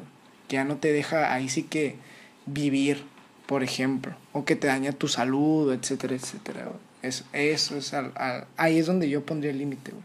Que 0.48 0.56
ya 0.56 0.64
no 0.64 0.76
te 0.76 0.92
deja 0.92 1.34
ahí 1.34 1.48
sí 1.48 1.62
que 1.62 1.96
vivir, 2.46 3.04
por 3.46 3.62
ejemplo. 3.62 4.14
O 4.32 4.44
que 4.44 4.56
te 4.56 4.68
daña 4.68 4.92
tu 4.92 5.08
salud, 5.08 5.72
etcétera, 5.72 6.14
etcétera, 6.14 6.64
güey. 6.64 6.78
Es, 7.02 7.24
eso 7.32 7.76
es, 7.76 7.92
ahí 8.56 8.78
es 8.78 8.86
donde 8.86 9.08
yo 9.08 9.26
pondría 9.26 9.50
el 9.50 9.58
límite, 9.58 9.90
güey. 9.90 10.04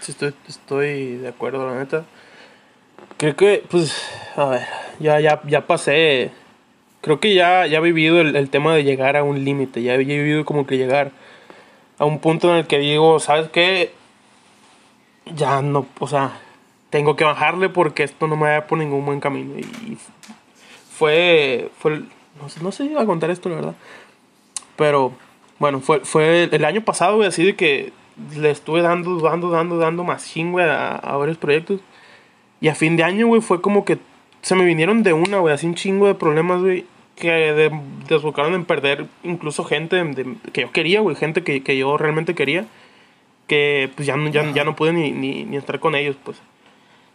Sí, 0.00 0.12
estoy, 0.12 0.32
estoy 0.48 1.16
de 1.16 1.28
acuerdo, 1.28 1.68
la 1.68 1.78
neta. 1.78 2.06
Creo 3.18 3.36
que, 3.36 3.64
pues, 3.68 3.92
a 4.36 4.46
ver, 4.46 4.66
ya, 4.98 5.20
ya, 5.20 5.42
ya 5.46 5.66
pasé. 5.66 6.30
Creo 7.00 7.18
que 7.20 7.34
ya, 7.34 7.66
ya 7.66 7.78
he 7.78 7.80
vivido 7.80 8.20
el, 8.20 8.36
el 8.36 8.50
tema 8.50 8.74
de 8.74 8.84
llegar 8.84 9.16
a 9.16 9.22
un 9.24 9.44
límite. 9.44 9.82
Ya 9.82 9.94
he 9.94 9.98
vivido 9.98 10.44
como 10.44 10.66
que 10.66 10.76
llegar 10.76 11.12
a 11.98 12.04
un 12.04 12.18
punto 12.18 12.50
en 12.50 12.56
el 12.58 12.66
que 12.66 12.78
digo, 12.78 13.18
¿sabes 13.20 13.48
qué? 13.50 13.92
Ya 15.34 15.62
no, 15.62 15.86
o 15.98 16.06
sea, 16.08 16.40
tengo 16.90 17.16
que 17.16 17.24
bajarle 17.24 17.68
porque 17.68 18.02
esto 18.02 18.26
no 18.26 18.36
me 18.36 18.50
va 18.50 18.66
por 18.66 18.78
ningún 18.78 19.04
buen 19.06 19.20
camino. 19.20 19.58
Y 19.58 19.96
fue, 20.90 21.70
fue, 21.78 22.02
no, 22.40 22.48
sé- 22.48 22.62
no 22.62 22.72
sé 22.72 22.84
si 22.84 22.90
iba 22.90 23.02
a 23.02 23.06
contar 23.06 23.30
esto, 23.30 23.48
la 23.48 23.56
verdad. 23.56 23.74
Pero, 24.76 25.12
bueno, 25.58 25.80
fue, 25.80 26.00
fue 26.00 26.44
el 26.50 26.64
año 26.64 26.82
pasado, 26.82 27.16
güey, 27.16 27.28
así 27.28 27.44
de 27.44 27.54
que 27.54 27.92
le 28.36 28.50
estuve 28.50 28.82
dando, 28.82 29.18
dando, 29.20 29.50
dando, 29.50 29.78
dando 29.78 30.04
más 30.04 30.30
güey, 30.36 30.66
a, 30.68 30.96
a 30.96 31.16
varios 31.16 31.38
proyectos. 31.38 31.80
Y 32.60 32.68
a 32.68 32.74
fin 32.74 32.96
de 32.96 33.04
año, 33.04 33.26
güey, 33.26 33.40
fue 33.40 33.60
como 33.62 33.84
que 33.84 33.98
se 34.42 34.54
me 34.54 34.64
vinieron 34.64 35.02
de 35.02 35.12
una, 35.12 35.38
güey, 35.38 35.54
así 35.54 35.66
un 35.66 35.74
chingo 35.74 36.06
de 36.06 36.14
problemas, 36.14 36.60
güey, 36.60 36.86
que 37.20 37.30
de- 37.30 37.80
desbocaron 38.08 38.54
en 38.54 38.64
perder 38.64 39.06
incluso 39.22 39.62
gente 39.64 40.02
de- 40.02 40.34
que 40.52 40.62
yo 40.62 40.72
quería, 40.72 41.00
güey, 41.00 41.14
gente 41.16 41.42
que, 41.44 41.62
que 41.62 41.76
yo 41.78 41.96
realmente 41.96 42.34
quería, 42.34 42.66
que 43.46 43.90
pues 43.94 44.06
ya, 44.06 44.16
ya, 44.30 44.50
ya 44.52 44.64
no 44.64 44.74
pude 44.76 44.92
ni, 44.92 45.12
ni, 45.12 45.44
ni 45.44 45.56
estar 45.56 45.78
con 45.78 45.94
ellos, 45.94 46.16
pues. 46.24 46.40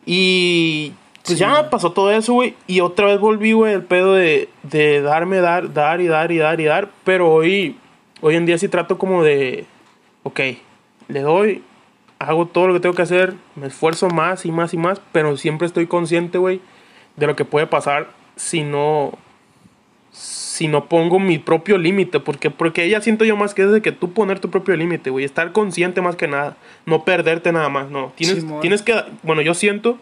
Y 0.05 0.93
Pues 1.25 1.39
ya 1.39 1.69
pasó 1.69 1.91
todo 1.91 2.11
eso, 2.11 2.33
güey. 2.33 2.53
Y 2.67 2.81
otra 2.81 3.07
vez 3.07 3.19
volví, 3.19 3.53
güey, 3.53 3.73
el 3.73 3.83
pedo 3.83 4.13
de, 4.13 4.49
de 4.63 5.01
darme, 5.01 5.37
dar, 5.37 5.73
dar 5.73 5.99
y 6.01 6.07
dar 6.07 6.31
y 6.31 6.37
dar 6.37 6.59
y 6.61 6.65
dar. 6.65 6.89
Pero 7.03 7.31
hoy, 7.33 7.77
hoy 8.21 8.35
en 8.35 8.45
día 8.45 8.57
sí 8.57 8.67
trato 8.69 8.97
como 8.97 9.23
de, 9.23 9.65
ok, 10.23 10.39
le 11.07 11.21
doy, 11.21 11.63
hago 12.19 12.45
todo 12.45 12.67
lo 12.67 12.73
que 12.73 12.79
tengo 12.79 12.95
que 12.95 13.01
hacer, 13.01 13.33
me 13.55 13.67
esfuerzo 13.67 14.09
más 14.09 14.45
y 14.45 14.51
más 14.51 14.73
y 14.73 14.77
más, 14.77 15.01
pero 15.11 15.35
siempre 15.37 15.65
estoy 15.67 15.87
consciente, 15.87 16.37
güey, 16.37 16.61
de 17.15 17.27
lo 17.27 17.35
que 17.35 17.45
puede 17.45 17.65
pasar 17.67 18.09
si 18.35 18.63
no, 18.63 19.17
si 20.15 20.69
no 20.69 20.85
pongo 20.85 21.19
mi 21.19 21.37
propio 21.37 21.77
límite, 21.77 22.21
porque, 22.21 22.49
porque 22.49 22.85
ella 22.85 23.01
siento 23.01 23.25
yo 23.25 23.35
más 23.35 23.53
que 23.53 23.63
es 23.63 23.71
de 23.71 23.81
que 23.81 23.91
tú 23.91 24.13
poner 24.13 24.39
tu 24.39 24.49
propio 24.49 24.77
límite, 24.77 25.09
güey, 25.09 25.25
estar 25.25 25.51
consciente 25.51 26.01
más 26.01 26.15
que 26.15 26.29
nada, 26.29 26.55
no 26.85 27.03
perderte 27.03 27.51
nada 27.51 27.67
más, 27.67 27.89
no, 27.89 28.13
tienes, 28.15 28.37
Simón. 28.37 28.61
tienes 28.61 28.81
que, 28.81 28.95
bueno, 29.23 29.41
yo 29.41 29.53
siento 29.53 29.97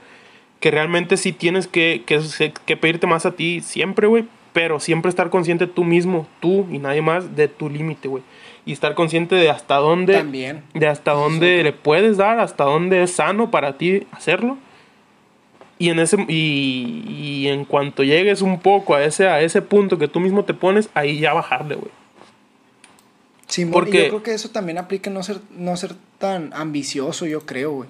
que 0.60 0.70
realmente 0.70 1.18
sí 1.18 1.32
tienes 1.34 1.68
que, 1.68 2.04
que, 2.06 2.22
que 2.66 2.78
pedirte 2.78 3.08
más 3.08 3.26
a 3.26 3.32
ti 3.32 3.62
siempre, 3.62 4.06
güey, 4.06 4.26
pero 4.54 4.80
siempre 4.80 5.10
estar 5.10 5.32
consciente 5.32 5.66
tú 5.66 5.84
mismo, 5.84 6.28
tú 6.40 6.68
y 6.72 6.78
nadie 6.78 7.02
más, 7.02 7.36
de 7.36 7.48
tu 7.48 7.70
límite, 7.70 8.08
güey. 8.08 8.24
Y 8.66 8.72
estar 8.72 8.94
consciente 8.94 9.36
de 9.36 9.50
hasta 9.50 9.76
dónde, 9.78 10.14
También. 10.14 10.62
de 10.74 10.88
hasta 10.88 11.12
dónde 11.12 11.64
le 11.64 11.74
puedes 11.74 12.16
dar, 12.16 12.40
hasta 12.40 12.64
dónde 12.64 13.04
es 13.04 13.12
sano 13.16 13.52
para 13.52 13.78
ti 13.78 14.08
hacerlo. 14.12 14.58
Y 15.84 15.90
en 15.90 16.00
ese 16.00 16.16
y, 16.30 17.04
y 17.10 17.48
en 17.50 17.66
cuanto 17.66 18.04
llegues 18.04 18.42
un 18.42 18.60
poco 18.62 18.96
a 18.96 19.04
ese 19.04 19.28
a 19.28 19.42
ese 19.42 19.62
punto 19.62 19.98
que 19.98 20.08
tú 20.08 20.20
mismo 20.22 20.46
te 20.46 20.54
pones, 20.54 20.90
ahí 20.94 21.20
ya 21.20 21.34
bajarle, 21.34 21.76
güey. 21.76 21.92
Y 23.58 23.66
Porque- 23.66 24.04
yo 24.04 24.08
creo 24.10 24.24
que 24.24 24.34
eso 24.34 24.50
también 24.50 24.78
aplica 24.78 25.10
no 25.10 25.22
ser, 25.24 25.40
no 25.52 25.76
ser 25.76 25.94
tan 26.20 26.54
ambicioso, 26.54 27.26
yo 27.26 27.42
creo, 27.46 27.72
güey. 27.72 27.90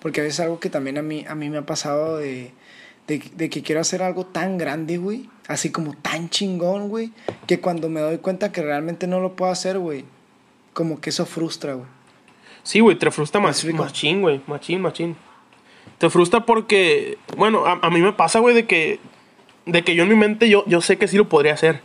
Porque 0.00 0.20
a 0.20 0.24
veces 0.24 0.40
algo 0.40 0.58
que 0.58 0.70
también 0.70 0.96
a 0.98 1.02
mí, 1.02 1.24
a 1.28 1.34
mí 1.34 1.50
me 1.50 1.58
ha 1.58 1.66
pasado 1.66 2.16
de, 2.16 2.52
de, 3.06 3.22
de 3.36 3.50
que 3.50 3.62
quiero 3.62 3.80
hacer 3.80 4.02
algo 4.02 4.24
tan 4.26 4.56
grande, 4.58 4.96
güey. 4.96 5.28
Así 5.46 5.70
como 5.70 5.94
tan 5.94 6.30
chingón, 6.30 6.88
güey. 6.88 7.12
Que 7.46 7.60
cuando 7.60 7.88
me 7.90 8.00
doy 8.00 8.18
cuenta 8.18 8.50
que 8.52 8.62
realmente 8.62 9.06
no 9.06 9.20
lo 9.20 9.36
puedo 9.36 9.52
hacer, 9.52 9.78
güey. 9.78 10.04
Como 10.72 11.00
que 11.00 11.10
eso 11.10 11.26
frustra, 11.26 11.74
güey. 11.74 11.86
Sí, 12.62 12.80
güey, 12.80 12.98
te 12.98 13.10
frustra 13.10 13.40
más, 13.40 13.62
machín, 13.66 14.22
güey, 14.22 14.40
machín, 14.46 14.80
machín. 14.80 15.16
Te 16.04 16.10
frustra 16.10 16.40
porque, 16.44 17.16
bueno, 17.38 17.64
a, 17.64 17.78
a 17.80 17.88
mí 17.88 18.02
me 18.02 18.12
pasa, 18.12 18.38
güey, 18.38 18.54
de 18.54 18.66
que, 18.66 18.98
de 19.64 19.82
que 19.84 19.94
yo 19.94 20.02
en 20.02 20.10
mi 20.10 20.16
mente 20.16 20.50
yo, 20.50 20.62
yo 20.66 20.82
sé 20.82 20.98
que 20.98 21.08
sí 21.08 21.16
lo 21.16 21.30
podría 21.30 21.54
hacer. 21.54 21.80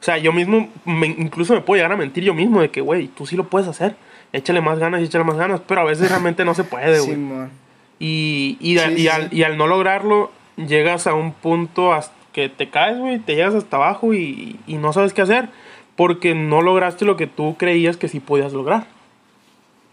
O 0.00 0.04
sea, 0.04 0.18
yo 0.18 0.32
mismo, 0.32 0.68
me- 0.84 1.08
incluso 1.08 1.52
me 1.52 1.62
puedo 1.62 1.78
llegar 1.78 1.90
a 1.90 1.96
mentir 1.96 2.22
yo 2.22 2.32
mismo 2.32 2.60
de 2.60 2.70
que, 2.70 2.80
güey, 2.80 3.08
tú 3.08 3.26
sí 3.26 3.34
lo 3.34 3.48
puedes 3.48 3.66
hacer. 3.66 3.96
Échale 4.32 4.60
más 4.60 4.78
ganas 4.78 5.00
y 5.00 5.04
échale 5.06 5.24
más 5.24 5.36
ganas, 5.36 5.60
pero 5.66 5.80
a 5.80 5.84
veces 5.84 6.08
realmente 6.10 6.44
no 6.44 6.54
se 6.54 6.62
puede, 6.62 7.00
güey. 7.00 7.10
Simón. 7.10 7.50
Y, 7.98 8.56
y, 8.60 8.78
a- 8.78 8.86
Sí, 8.86 8.92
y 8.92 8.96
sí, 8.98 9.08
al, 9.08 9.30
sí. 9.30 9.36
y 9.38 9.42
al 9.42 9.58
no 9.58 9.66
lograrlo, 9.66 10.30
llegas 10.56 11.08
a 11.08 11.14
un 11.14 11.32
punto 11.32 11.92
hasta 11.92 12.14
que 12.32 12.48
te 12.48 12.70
caes, 12.70 12.98
güey, 12.98 13.18
te 13.18 13.34
llegas 13.34 13.54
hasta 13.56 13.78
abajo 13.78 14.14
y, 14.14 14.60
y 14.68 14.74
no 14.76 14.92
sabes 14.92 15.12
qué 15.12 15.22
hacer 15.22 15.48
porque 15.96 16.36
no 16.36 16.62
lograste 16.62 17.04
lo 17.04 17.16
que 17.16 17.26
tú 17.26 17.56
creías 17.58 17.96
que 17.96 18.06
sí 18.06 18.20
podías 18.20 18.52
lograr. 18.52 18.86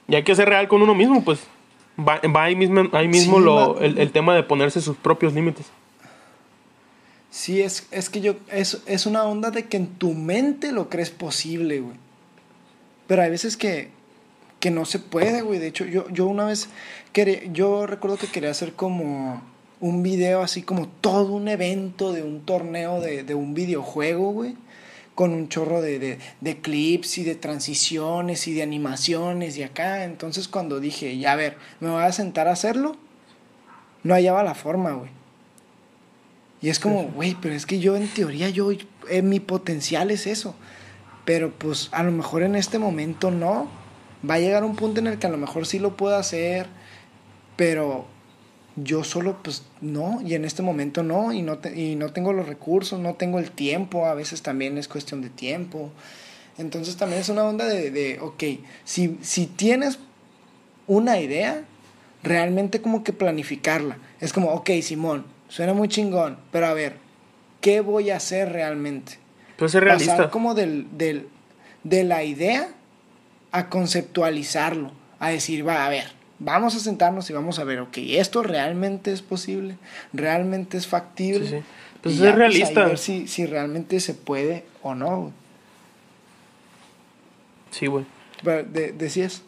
Y 0.07 0.13
hay 0.13 0.21
que 0.21 0.35
ser 0.35 0.47
real 0.47 0.67
con 0.67 0.83
uno 0.83 0.93
mismo, 0.93 1.23
pues. 1.25 1.47
Va, 1.99 2.19
va 2.35 2.43
ahí 2.45 2.55
mismo, 2.55 2.89
ahí 2.91 3.07
mismo 3.07 3.37
Sí, 3.37 3.43
lo, 3.43 3.79
el, 3.79 3.99
el 3.99 4.11
tema 4.11 4.35
de 4.35 4.43
ponerse 4.43 4.81
sus 4.81 4.97
propios 4.97 5.33
límites. 5.33 5.67
Sí, 7.29 7.61
es, 7.61 7.87
es 7.91 8.09
que 8.09 8.21
yo. 8.21 8.35
Es, 8.51 8.81
es 8.85 9.05
una 9.05 9.23
onda 9.23 9.51
de 9.51 9.65
que 9.65 9.77
en 9.77 9.87
tu 9.87 10.13
mente 10.13 10.71
lo 10.71 10.89
crees 10.89 11.09
posible, 11.09 11.79
güey. 11.79 11.97
Pero 13.07 13.23
hay 13.23 13.31
veces 13.31 13.57
que, 13.57 13.89
que 14.59 14.71
no 14.71 14.85
se 14.85 14.99
puede, 14.99 15.41
güey. 15.41 15.59
De 15.59 15.67
hecho, 15.67 15.85
yo, 15.85 16.07
yo 16.09 16.27
una 16.27 16.45
vez. 16.45 16.69
Quería, 17.11 17.43
yo 17.51 17.85
recuerdo 17.85 18.17
que 18.17 18.27
quería 18.27 18.51
hacer 18.51 18.73
como 18.73 19.41
un 19.79 20.01
video 20.01 20.41
así 20.41 20.61
como 20.61 20.87
todo 20.87 21.33
un 21.33 21.47
evento 21.47 22.13
de 22.13 22.23
un 22.23 22.41
torneo 22.41 23.01
de, 23.01 23.23
de 23.23 23.35
un 23.35 23.53
videojuego, 23.53 24.31
güey. 24.31 24.55
Con 25.15 25.33
un 25.33 25.47
chorro 25.49 25.81
de, 25.81 25.99
de, 25.99 26.19
de 26.41 26.61
clips 26.61 27.17
y 27.19 27.23
de 27.23 27.35
transiciones 27.35 28.47
y 28.47 28.53
de 28.53 28.63
animaciones 28.63 29.57
y 29.57 29.63
acá. 29.63 30.03
Entonces 30.05 30.47
cuando 30.47 30.79
dije, 30.79 31.17
ya 31.17 31.33
a 31.33 31.35
ver, 31.35 31.57
me 31.79 31.89
voy 31.89 32.03
a 32.03 32.11
sentar 32.11 32.47
a 32.47 32.53
hacerlo, 32.53 32.95
no 34.03 34.13
hallaba 34.13 34.43
la 34.43 34.55
forma, 34.55 34.91
güey. 34.91 35.11
Y 36.63 36.69
es 36.69 36.79
como, 36.79 37.03
güey, 37.09 37.35
pero 37.41 37.53
es 37.53 37.65
que 37.65 37.79
yo 37.79 37.97
en 37.97 38.07
teoría, 38.07 38.49
yo, 38.49 38.71
eh, 39.09 39.21
mi 39.21 39.41
potencial 39.41 40.11
es 40.11 40.25
eso. 40.25 40.55
Pero 41.25 41.51
pues 41.51 41.89
a 41.91 42.03
lo 42.03 42.11
mejor 42.13 42.41
en 42.41 42.55
este 42.55 42.79
momento 42.79 43.31
no. 43.31 43.67
Va 44.27 44.35
a 44.35 44.39
llegar 44.39 44.63
un 44.63 44.77
punto 44.77 45.01
en 45.01 45.07
el 45.07 45.19
que 45.19 45.27
a 45.27 45.29
lo 45.29 45.37
mejor 45.37 45.65
sí 45.65 45.79
lo 45.79 45.97
puedo 45.97 46.15
hacer, 46.15 46.67
pero 47.57 48.05
yo 48.75 49.03
solo 49.03 49.37
pues 49.43 49.63
no, 49.81 50.19
y 50.25 50.33
en 50.33 50.45
este 50.45 50.61
momento 50.63 51.03
no, 51.03 51.31
y 51.31 51.41
no, 51.41 51.57
te- 51.59 51.79
y 51.79 51.95
no 51.95 52.11
tengo 52.11 52.33
los 52.33 52.47
recursos, 52.47 52.99
no 52.99 53.13
tengo 53.15 53.39
el 53.39 53.51
tiempo, 53.51 54.05
a 54.07 54.13
veces 54.15 54.41
también 54.41 54.77
es 54.77 54.87
cuestión 54.87 55.21
de 55.21 55.29
tiempo. 55.29 55.91
Entonces 56.57 56.97
también 56.97 57.21
es 57.21 57.29
una 57.29 57.43
onda 57.43 57.65
de, 57.65 57.91
de 57.91 58.19
ok, 58.19 58.43
si, 58.83 59.17
si 59.21 59.47
tienes 59.47 59.99
una 60.87 61.19
idea, 61.19 61.63
realmente 62.23 62.81
como 62.81 63.03
que 63.03 63.13
planificarla. 63.13 63.97
Es 64.19 64.33
como, 64.33 64.49
ok, 64.51 64.69
Simón, 64.81 65.25
suena 65.49 65.73
muy 65.73 65.87
chingón, 65.87 66.37
pero 66.51 66.67
a 66.67 66.73
ver, 66.73 66.97
¿qué 67.61 67.81
voy 67.81 68.09
a 68.09 68.17
hacer 68.17 68.51
realmente? 68.51 69.17
Entonces 69.51 69.73
ser 69.73 69.83
realista. 69.83 70.17
Pasar 70.17 70.29
como 70.31 70.53
del, 70.55 70.87
del, 70.97 71.27
de 71.83 72.03
la 72.03 72.23
idea 72.23 72.69
a 73.51 73.69
conceptualizarlo, 73.69 74.91
a 75.19 75.29
decir, 75.29 75.67
va, 75.67 75.85
a 75.85 75.89
ver, 75.89 76.11
vamos 76.39 76.75
a 76.75 76.79
sentarnos 76.79 77.29
y 77.29 77.33
vamos 77.33 77.59
a 77.59 77.63
ver, 77.63 77.79
ok, 77.79 77.97
esto 77.97 78.43
realmente 78.43 79.11
es 79.11 79.21
posible, 79.21 79.77
realmente 80.13 80.77
es 80.77 80.87
factible. 80.87 81.47
Sí, 81.47 81.55
sí. 81.57 81.63
Pues 82.01 82.15
y 82.19 82.25
ahí 82.25 82.33
realista. 82.33 82.85
ver 82.85 82.97
si, 82.97 83.27
si 83.27 83.45
realmente 83.45 83.99
se 84.01 84.13
puede 84.13 84.65
o 84.81 84.93
no. 84.93 85.17
güey. 85.21 85.31
Sí, 87.71 87.87
güey. 87.87 88.05
Pero 88.43 88.63
de- 88.63 88.91
decías, 88.91 89.41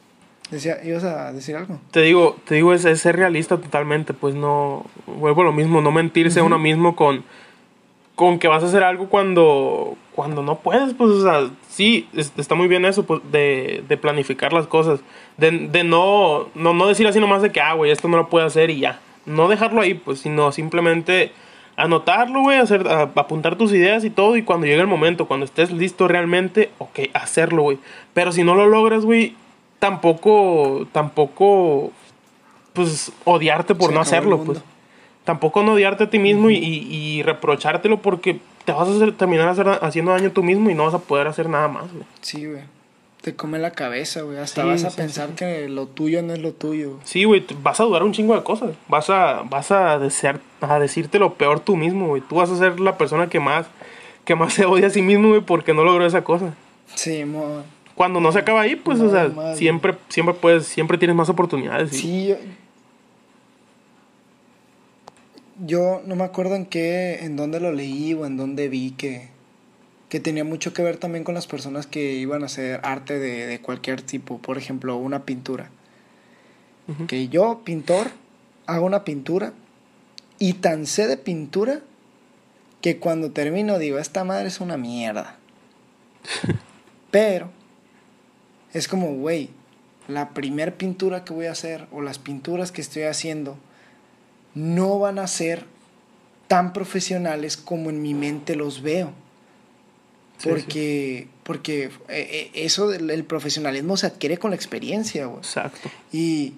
decía, 0.49 0.77
ibas 0.83 1.03
a 1.03 1.31
decir 1.33 1.55
algo. 1.55 1.79
Te 1.91 2.01
digo, 2.01 2.37
te 2.45 2.55
digo, 2.55 2.73
es, 2.73 2.85
es 2.85 3.01
ser 3.01 3.17
realista 3.17 3.57
totalmente, 3.57 4.13
pues 4.13 4.35
no, 4.35 4.85
vuelvo 5.05 5.41
a 5.41 5.45
lo 5.45 5.51
mismo, 5.53 5.81
no 5.81 5.91
mentirse 5.91 6.39
a 6.39 6.43
uno 6.43 6.57
mismo 6.57 6.95
con, 6.95 7.23
con 8.15 8.39
que 8.39 8.47
vas 8.47 8.63
a 8.63 8.67
hacer 8.67 8.81
algo 8.83 9.07
cuando, 9.09 9.95
cuando 10.15 10.41
no 10.41 10.55
puedes, 10.59 10.93
pues, 10.93 11.11
o 11.11 11.21
sea, 11.21 11.49
sí, 11.69 12.07
es- 12.15 12.31
está 12.37 12.55
muy 12.55 12.67
bien 12.69 12.85
eso, 12.85 13.03
pues, 13.05 13.21
de, 13.31 13.83
de 13.87 13.97
planificar 13.97 14.53
las 14.53 14.67
cosas, 14.67 15.01
de, 15.37 15.51
de 15.51 15.83
no, 15.83 16.47
no, 16.55 16.73
no 16.73 16.87
decir 16.87 17.05
así 17.07 17.19
nomás 17.19 17.41
de 17.41 17.51
que, 17.51 17.59
ah, 17.59 17.73
güey, 17.73 17.91
esto 17.91 18.07
no 18.07 18.15
lo 18.17 18.29
puedo 18.29 18.45
hacer 18.45 18.69
y 18.69 18.79
ya, 18.79 18.99
no 19.25 19.47
dejarlo 19.49 19.81
ahí, 19.81 19.93
pues, 19.95 20.19
sino 20.21 20.51
simplemente 20.53 21.33
anotarlo, 21.75 22.39
güey, 22.41 22.57
hacer, 22.57 22.87
a- 22.87 23.11
apuntar 23.15 23.57
tus 23.57 23.73
ideas 23.73 24.05
y 24.05 24.09
todo, 24.09 24.37
y 24.37 24.43
cuando 24.43 24.65
llegue 24.65 24.79
el 24.79 24.87
momento, 24.87 25.27
cuando 25.27 25.45
estés 25.45 25.71
listo 25.71 26.07
realmente, 26.07 26.69
ok, 26.77 26.99
hacerlo, 27.13 27.63
güey, 27.63 27.79
pero 28.13 28.31
si 28.31 28.45
no 28.45 28.55
lo 28.55 28.65
logras, 28.67 29.03
güey, 29.03 29.35
tampoco, 29.79 30.87
tampoco, 30.93 31.91
pues, 32.71 33.11
odiarte 33.25 33.75
por 33.75 33.89
Se 33.89 33.95
no 33.95 33.99
hacerlo, 34.01 34.41
pues. 34.43 34.59
Tampoco 35.25 35.61
no 35.63 35.73
odiarte 35.73 36.05
a 36.05 36.09
ti 36.09 36.19
mismo 36.19 36.49
y, 36.49 36.55
y- 36.55 36.87
y 36.95 37.23
reprochártelo 37.23 38.01
porque 38.01 38.39
te 38.63 38.71
vas 38.71 38.87
a 38.87 38.91
hacer, 38.95 39.11
terminar 39.13 39.49
hacer- 39.49 39.79
haciendo 39.81 40.11
daño 40.11 40.31
tú 40.31 40.43
mismo 40.43 40.69
y 40.69 40.75
no 40.75 40.85
vas 40.85 40.93
a 40.93 40.99
poder 40.99 41.27
hacer 41.27 41.49
nada 41.49 41.67
más, 41.67 41.91
güey. 41.91 42.05
Sí, 42.21 42.45
güey. 42.45 42.61
Te 43.21 43.35
come 43.35 43.57
la 43.57 43.71
cabeza, 43.71 44.21
güey. 44.21 44.37
Hasta 44.37 44.61
Sí, 44.61 44.67
vas 44.67 44.83
a 44.85 44.91
sí, 44.91 44.97
pensar 44.97 45.29
sí. 45.29 45.35
que 45.35 45.67
lo 45.67 45.87
tuyo 45.87 46.21
no 46.21 46.33
es 46.33 46.39
lo 46.39 46.51
tuyo. 46.53 46.99
Sí, 47.03 47.23
güey, 47.23 47.43
vas 47.63 47.79
a 47.79 47.83
dudar 47.83 48.03
un 48.03 48.11
chingo 48.13 48.35
de 48.35 48.43
cosas. 48.43 48.75
Vas 48.87 49.09
a, 49.09 49.41
vas 49.49 49.71
a 49.71 49.97
desear, 49.97 50.39
a 50.61 50.77
decirte 50.77 51.17
lo 51.17 51.33
peor 51.33 51.59
tú 51.59 51.75
mismo, 51.75 52.07
güey. 52.07 52.21
Tú 52.21 52.35
vas 52.35 52.51
a 52.51 52.57
ser 52.57 52.79
la 52.79 52.97
persona 52.99 53.27
que 53.27 53.39
más, 53.39 53.65
que 54.25 54.35
más 54.35 54.53
se 54.53 54.65
odia 54.65 54.87
a 54.87 54.89
sí 54.91 55.01
mismo, 55.01 55.29
güey, 55.29 55.41
porque 55.41 55.73
no 55.73 55.83
logró 55.83 56.05
esa 56.05 56.23
cosa. 56.23 56.53
Sí, 56.93 57.25
mo. 57.25 57.63
Cuando 57.95 58.19
no 58.19 58.31
se 58.31 58.39
acaba 58.39 58.61
ahí, 58.61 58.75
pues, 58.75 58.99
o 58.99 59.09
sea, 59.09 59.29
madre. 59.29 59.55
siempre, 59.55 59.95
siempre 60.09 60.35
puedes, 60.35 60.67
siempre 60.67 60.97
tienes 60.99 61.15
más 61.15 61.29
oportunidades. 61.29 61.91
Sí, 61.91 62.27
yo, 62.27 62.35
yo 65.59 66.01
no 66.05 66.15
me 66.15 66.23
acuerdo 66.23 66.55
en 66.55 66.65
qué, 66.65 67.25
en 67.25 67.35
dónde 67.35 67.59
lo 67.59 67.71
leí 67.71 68.13
o 68.13 68.25
en 68.25 68.37
dónde 68.37 68.67
vi 68.69 68.91
que, 68.91 69.29
que 70.09 70.19
tenía 70.19 70.43
mucho 70.43 70.73
que 70.73 70.83
ver 70.83 70.97
también 70.97 71.23
con 71.23 71.35
las 71.35 71.47
personas 71.47 71.87
que 71.87 72.13
iban 72.13 72.43
a 72.43 72.47
hacer 72.47 72.81
arte 72.83 73.19
de, 73.19 73.45
de 73.47 73.61
cualquier 73.61 74.01
tipo, 74.01 74.39
por 74.39 74.57
ejemplo, 74.57 74.97
una 74.97 75.25
pintura. 75.25 75.69
Que 77.07 77.29
yo, 77.29 77.63
pintor, 77.65 78.11
hago 78.67 78.85
una 78.85 79.03
pintura 79.03 79.53
y 80.37 80.53
tan 80.53 80.85
sé 80.85 81.07
de 81.07 81.17
pintura 81.17 81.79
que 82.81 82.99
cuando 82.99 83.31
termino 83.31 83.79
digo, 83.79 83.97
esta 83.97 84.23
madre 84.23 84.49
es 84.49 84.59
una 84.59 84.77
mierda. 84.77 85.37
Pero 87.11 87.49
es 88.71 88.87
como, 88.87 89.15
güey, 89.15 89.49
la 90.07 90.29
primer 90.35 90.75
pintura 90.75 91.23
que 91.23 91.33
voy 91.33 91.47
a 91.47 91.53
hacer 91.53 91.87
o 91.91 92.01
las 92.01 92.19
pinturas 92.19 92.71
que 92.71 92.81
estoy 92.81 93.03
haciendo 93.03 93.57
no 94.55 94.99
van 94.99 95.19
a 95.19 95.27
ser 95.27 95.65
tan 96.47 96.73
profesionales 96.73 97.57
como 97.57 97.89
en 97.89 98.01
mi 98.01 98.13
mente 98.13 98.55
los 98.55 98.81
veo. 98.81 99.11
Sí, 100.37 100.49
Porque, 100.49 101.27
porque 101.43 101.85
eh, 101.85 101.91
eh, 102.09 102.51
eso 102.53 102.89
del 102.89 103.09
el 103.09 103.23
profesionalismo 103.23 103.95
se 103.95 104.07
adquiere 104.07 104.37
con 104.37 104.51
la 104.51 104.55
experiencia, 104.55 105.27
güey. 105.27 105.39
Exacto. 105.39 105.89
Y, 106.11 106.53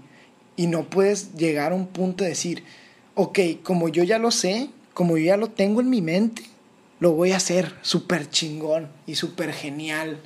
y 0.56 0.68
no 0.68 0.84
puedes 0.86 1.36
llegar 1.36 1.72
a 1.72 1.76
un 1.76 1.88
punto 1.88 2.24
de 2.24 2.32
decir, 2.32 2.64
ok, 3.16 3.40
como 3.64 3.90
yo 3.90 4.04
ya 4.04 4.18
lo 4.18 4.32
sé, 4.32 4.70
como 4.94 5.18
yo 5.18 5.26
ya 5.26 5.38
lo 5.38 5.50
tengo 5.50 5.82
en 5.82 5.90
mi 5.90 6.02
mente, 6.02 6.44
lo 7.00 7.12
voy 7.12 7.32
a 7.32 7.38
hacer 7.38 7.76
súper 7.84 8.30
chingón 8.30 8.90
y 9.06 9.16
súper 9.16 9.54
genial. 9.54 10.20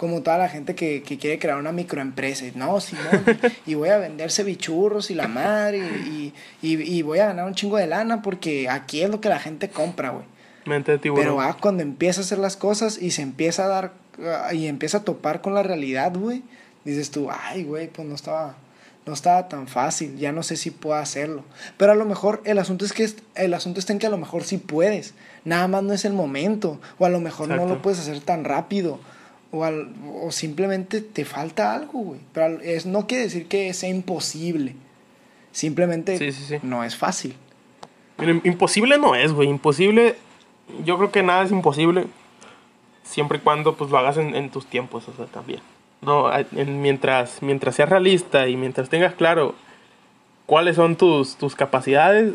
Como 0.00 0.22
toda 0.22 0.38
la 0.38 0.48
gente 0.48 0.74
que, 0.74 1.02
que, 1.02 1.18
quiere 1.18 1.38
crear 1.38 1.58
una 1.58 1.72
microempresa. 1.72 2.46
No, 2.54 2.80
Simón, 2.80 3.22
y 3.66 3.74
voy 3.74 3.90
a 3.90 3.98
vender 3.98 4.32
cevichurros 4.32 5.10
y 5.10 5.14
la 5.14 5.28
madre, 5.28 5.76
y, 5.76 6.32
y, 6.62 6.80
y, 6.80 7.02
voy 7.02 7.18
a 7.18 7.26
ganar 7.26 7.44
un 7.44 7.52
chingo 7.52 7.76
de 7.76 7.86
lana 7.86 8.22
porque 8.22 8.70
aquí 8.70 9.02
es 9.02 9.10
lo 9.10 9.20
que 9.20 9.28
la 9.28 9.38
gente 9.38 9.68
compra, 9.68 10.08
güey. 10.08 10.24
Mente 10.64 10.92
de 10.92 10.98
tiburón. 10.98 11.22
Pero 11.22 11.40
ah, 11.42 11.54
cuando 11.60 11.82
empieza 11.82 12.22
a 12.22 12.24
hacer 12.24 12.38
las 12.38 12.56
cosas 12.56 12.96
y 12.96 13.10
se 13.10 13.20
empieza 13.20 13.66
a 13.66 13.68
dar, 13.68 13.92
ah, 14.24 14.54
y 14.54 14.68
empieza 14.68 14.96
a 14.96 15.04
topar 15.04 15.42
con 15.42 15.52
la 15.52 15.62
realidad, 15.62 16.16
güey, 16.16 16.44
dices 16.86 17.10
tú, 17.10 17.28
ay, 17.30 17.64
güey, 17.64 17.88
pues 17.88 18.08
no 18.08 18.14
estaba, 18.14 18.54
no 19.04 19.12
estaba 19.12 19.48
tan 19.48 19.68
fácil, 19.68 20.16
ya 20.16 20.32
no 20.32 20.42
sé 20.42 20.56
si 20.56 20.70
puedo 20.70 20.96
hacerlo. 20.96 21.44
Pero 21.76 21.92
a 21.92 21.94
lo 21.94 22.06
mejor 22.06 22.40
el 22.46 22.58
asunto 22.58 22.86
es 22.86 22.94
que 22.94 23.06
el 23.34 23.52
asunto 23.52 23.78
está 23.78 23.92
en 23.92 23.98
que 23.98 24.06
a 24.06 24.10
lo 24.10 24.16
mejor 24.16 24.44
sí 24.44 24.56
puedes, 24.56 25.12
nada 25.44 25.68
más 25.68 25.82
no 25.82 25.92
es 25.92 26.06
el 26.06 26.14
momento, 26.14 26.80
o 26.98 27.04
a 27.04 27.10
lo 27.10 27.20
mejor 27.20 27.48
no 27.48 27.66
lo 27.66 27.82
puedes 27.82 28.00
hacer 28.00 28.18
tan 28.20 28.44
rápido, 28.44 28.98
o, 29.52 29.68
o 30.22 30.30
simplemente 30.30 31.00
te 31.00 31.24
falta 31.24 31.74
algo, 31.74 32.00
güey. 32.00 32.20
Pero 32.32 32.60
es, 32.60 32.86
no 32.86 33.06
quiere 33.06 33.24
decir 33.24 33.46
que 33.46 33.72
sea 33.74 33.88
imposible, 33.88 34.74
simplemente 35.52 36.32
no 36.62 36.84
es 36.84 36.96
fácil. 36.96 37.34
Imposible 38.44 38.98
no 38.98 39.14
es, 39.14 39.32
güey, 39.32 39.48
imposible, 39.48 40.16
yo 40.84 40.98
creo 40.98 41.10
que 41.10 41.22
nada 41.22 41.42
es 41.42 41.50
imposible, 41.52 42.06
siempre 43.02 43.38
y 43.38 43.40
cuando 43.40 43.76
pues 43.76 43.90
lo 43.90 43.98
hagas 43.98 44.18
en, 44.18 44.34
en 44.34 44.50
tus 44.50 44.66
tiempos, 44.66 45.08
o 45.08 45.16
sea, 45.16 45.26
también. 45.26 45.60
No, 46.02 46.30
mientras, 46.52 47.42
mientras 47.42 47.74
seas 47.74 47.88
realista 47.88 48.48
y 48.48 48.56
mientras 48.56 48.88
tengas 48.88 49.14
claro 49.14 49.54
cuáles 50.46 50.76
son 50.76 50.96
tus, 50.96 51.36
tus 51.36 51.54
capacidades, 51.54 52.32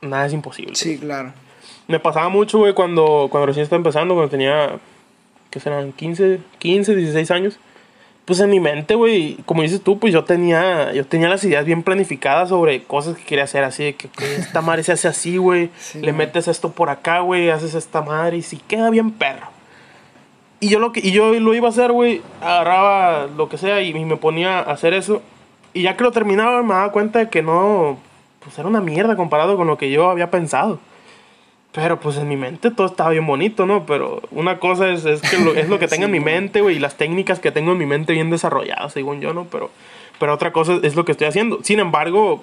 nada 0.00 0.26
es 0.26 0.32
imposible. 0.32 0.74
Sí, 0.74 0.98
claro. 0.98 1.32
Me 1.86 1.98
pasaba 1.98 2.28
mucho, 2.28 2.58
güey, 2.58 2.74
cuando, 2.74 3.28
cuando 3.30 3.46
recién 3.46 3.64
estaba 3.64 3.78
empezando, 3.78 4.14
cuando 4.14 4.30
tenía, 4.30 4.78
¿qué 5.50 5.60
serán? 5.60 5.92
15, 5.92 6.40
15, 6.58 6.96
16 6.96 7.30
años. 7.30 7.58
Pues 8.24 8.40
en 8.40 8.50
mi 8.50 8.60
mente, 8.60 8.94
güey, 8.94 9.38
como 9.46 9.62
dices 9.62 9.80
tú, 9.80 9.98
pues 9.98 10.12
yo 10.12 10.24
tenía, 10.24 10.92
yo 10.92 11.06
tenía 11.06 11.30
las 11.30 11.42
ideas 11.44 11.64
bien 11.64 11.82
planificadas 11.82 12.50
sobre 12.50 12.82
cosas 12.82 13.16
que 13.16 13.24
quería 13.24 13.44
hacer, 13.44 13.64
así 13.64 13.84
de 13.84 13.94
que, 13.94 14.10
esta 14.36 14.60
madre 14.60 14.82
se 14.82 14.92
hace 14.92 15.08
así, 15.08 15.38
güey, 15.38 15.70
le 15.94 16.12
metes 16.12 16.46
esto 16.46 16.70
por 16.70 16.90
acá, 16.90 17.20
güey, 17.20 17.48
haces 17.48 17.74
esta 17.74 18.02
madre 18.02 18.36
y 18.36 18.42
si 18.42 18.58
queda 18.58 18.90
bien 18.90 19.12
perro. 19.12 19.46
Y 20.60 20.68
yo 20.68 20.78
lo 20.78 20.92
que 20.92 21.00
y 21.00 21.12
yo 21.12 21.32
lo 21.32 21.54
iba 21.54 21.68
a 21.68 21.70
hacer, 21.70 21.92
güey, 21.92 22.20
agarraba 22.42 23.28
lo 23.28 23.48
que 23.48 23.56
sea 23.56 23.80
y, 23.80 23.94
me 24.04 24.16
ponía 24.16 24.58
a 24.58 24.72
hacer 24.72 24.92
eso. 24.92 25.22
Y 25.72 25.82
ya 25.82 25.96
que 25.96 26.04
lo 26.04 26.10
terminaba 26.10 26.62
me 26.62 26.74
daba 26.74 26.92
cuenta 26.92 27.20
de 27.20 27.28
que 27.30 27.42
no, 27.42 27.98
pues 28.40 28.58
era 28.58 28.68
una 28.68 28.80
mierda 28.80 29.16
comparado 29.16 29.56
con 29.56 29.68
lo 29.68 29.78
que 29.78 29.90
yo 29.90 30.10
había 30.10 30.30
pensado. 30.30 30.80
Pero 31.72 32.00
pues 32.00 32.16
en 32.16 32.28
mi 32.28 32.36
mente 32.36 32.70
todo 32.70 32.86
estaba 32.86 33.10
bien 33.10 33.26
bonito, 33.26 33.66
¿no? 33.66 33.84
Pero 33.86 34.22
una 34.30 34.58
cosa 34.58 34.90
es, 34.90 35.04
es 35.04 35.20
que 35.20 35.38
lo, 35.38 35.54
es 35.54 35.68
lo 35.68 35.78
que 35.78 35.88
tengo 35.88 36.06
en 36.06 36.10
mi 36.10 36.20
mente, 36.20 36.60
güey, 36.60 36.76
y 36.76 36.78
las 36.78 36.96
técnicas 36.96 37.40
que 37.40 37.52
tengo 37.52 37.72
en 37.72 37.78
mi 37.78 37.86
mente 37.86 38.12
bien 38.12 38.30
desarrolladas, 38.30 38.92
según 38.92 39.20
yo, 39.20 39.34
¿no? 39.34 39.44
Pero, 39.44 39.70
pero 40.18 40.34
otra 40.34 40.52
cosa 40.52 40.78
es 40.82 40.96
lo 40.96 41.04
que 41.04 41.12
estoy 41.12 41.26
haciendo. 41.26 41.60
Sin 41.62 41.78
embargo, 41.78 42.42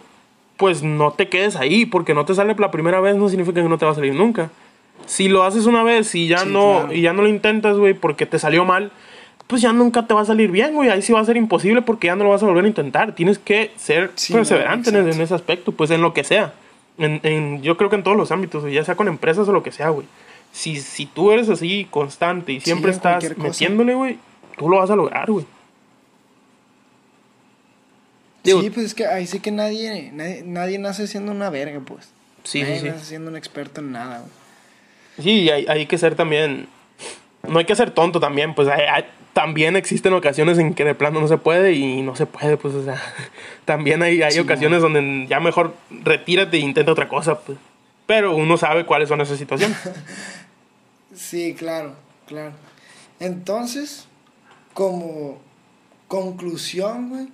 pues 0.58 0.84
no 0.84 1.12
te 1.12 1.28
quedes 1.28 1.56
ahí, 1.56 1.86
porque 1.86 2.14
no 2.14 2.26
te 2.26 2.36
sale 2.36 2.56
la 2.58 2.72
primera 2.72 3.02
vez 3.02 3.16
no 3.16 3.28
significa 3.30 3.62
que 3.62 3.70
no 3.70 3.78
te 3.78 3.86
va 3.86 3.92
a 3.92 3.96
salir 3.96 4.14
nunca 4.14 4.50
si 5.06 5.28
lo 5.28 5.44
haces 5.44 5.66
una 5.66 5.84
vez 5.84 6.16
y 6.16 6.28
ya 6.28 6.46
no 6.46 6.92
y 6.92 7.02
ya 7.02 7.14
no 7.14 7.22
lo 7.22 7.28
intentas, 7.28 7.78
güey, 7.78 7.94
porque 7.94 8.26
te 8.26 8.40
salió 8.40 8.66
mal, 8.66 8.92
pues 9.48 9.62
ya 9.62 9.74
nunca 9.74 10.08
te 10.08 10.14
va 10.14 10.22
a 10.22 10.26
salir 10.26 10.52
bien, 10.52 10.74
güey. 10.74 10.90
Ahí 10.90 11.02
sí 11.02 11.14
va 11.14 11.20
a 11.20 11.26
ser 11.26 11.38
imposible 11.38 11.82
porque 11.82 12.08
ya 12.08 12.16
no 12.16 12.24
lo 12.24 12.32
vas 12.32 12.44
a 12.44 12.46
volver 12.46 12.66
a 12.66 12.68
intentar. 12.68 13.14
Tienes 13.14 13.38
que 13.38 13.72
ser 13.76 14.12
perseverante 14.32 14.90
en, 14.90 15.08
ese 15.08 15.34
aspecto, 15.34 15.72
pues 15.72 15.92
en 15.92 16.02
lo 16.02 16.14
que 16.14 16.24
sea. 16.24 16.54
En, 16.98 17.20
en, 17.24 17.62
yo 17.62 17.78
creo 17.78 17.90
que 17.90 17.96
en 17.96 18.04
todos 18.04 18.18
los 18.18 18.32
ámbitos, 18.32 18.72
ya 18.72 18.84
sea 18.84 18.96
con 18.96 19.08
empresas 19.08 19.48
o 19.48 19.52
lo 19.52 19.64
que 19.64 19.72
sea, 19.72 19.90
güey. 19.90 20.08
Si, 20.52 20.80
si 20.80 21.06
tú 21.06 21.32
eres 21.32 21.50
así 21.50 21.86
constante 21.92 22.54
y 22.54 22.62
siempre 22.62 22.92
estás 22.92 23.38
metiéndole, 23.38 23.94
güey, 23.94 24.18
tú 24.58 24.70
lo 24.70 24.78
vas 24.78 24.90
a 24.90 24.96
lograr, 24.96 25.30
güey. 25.30 25.46
sí, 28.44 28.70
pues 28.70 28.86
es 28.86 28.94
que 28.94 29.06
ahí 29.08 29.28
sí 29.28 29.40
que 29.40 29.52
nadie, 29.52 30.12
nadie, 30.46 30.78
nace 30.78 31.08
siendo 31.08 31.32
una 31.32 31.50
verga, 31.50 31.82
pues. 31.82 32.10
Sí, 32.44 32.62
nadie 32.62 32.80
sí, 32.80 32.86
nace 32.88 33.06
siendo 33.06 33.30
un 33.32 33.38
experto 33.38 33.82
en 33.82 33.92
nada, 33.92 34.20
güey. 34.20 34.32
Sí, 35.22 35.50
hay, 35.50 35.66
hay 35.68 35.86
que 35.88 35.98
ser 35.98 36.16
también. 36.16 36.68
No 37.48 37.60
hay 37.60 37.66
que 37.66 37.76
ser 37.76 37.92
tonto 37.92 38.20
también, 38.20 38.56
pues 38.56 38.70
también 39.36 39.76
existen 39.76 40.14
ocasiones 40.14 40.58
en 40.60 40.74
que 40.74 40.86
de 40.86 40.96
plano 40.96 41.20
no 41.20 41.28
se 41.28 41.38
puede 41.38 41.74
y 41.74 42.02
no 42.02 42.16
se 42.16 42.26
puede, 42.26 42.56
pues, 42.56 42.74
o 42.74 42.86
sea, 42.86 43.02
también 43.66 44.02
hay, 44.02 44.22
hay 44.22 44.40
ocasiones 44.40 44.82
donde 44.82 45.28
ya 45.28 45.42
mejor 45.42 45.76
retírate 45.90 46.56
e 46.56 46.62
intenta 46.62 46.94
otra 46.94 47.10
cosa, 47.10 47.42
pues. 47.42 47.58
Pero 48.06 48.34
uno 48.34 48.56
sabe 48.56 48.86
cuáles 48.86 49.10
son 49.10 49.20
esas 49.20 49.38
situaciones. 49.38 49.78
sí, 51.14 51.54
claro, 51.54 51.96
claro. 52.28 52.54
Entonces, 53.20 54.08
como 54.74 55.42
conclusión, 56.08 57.10
güey, 57.10 57.28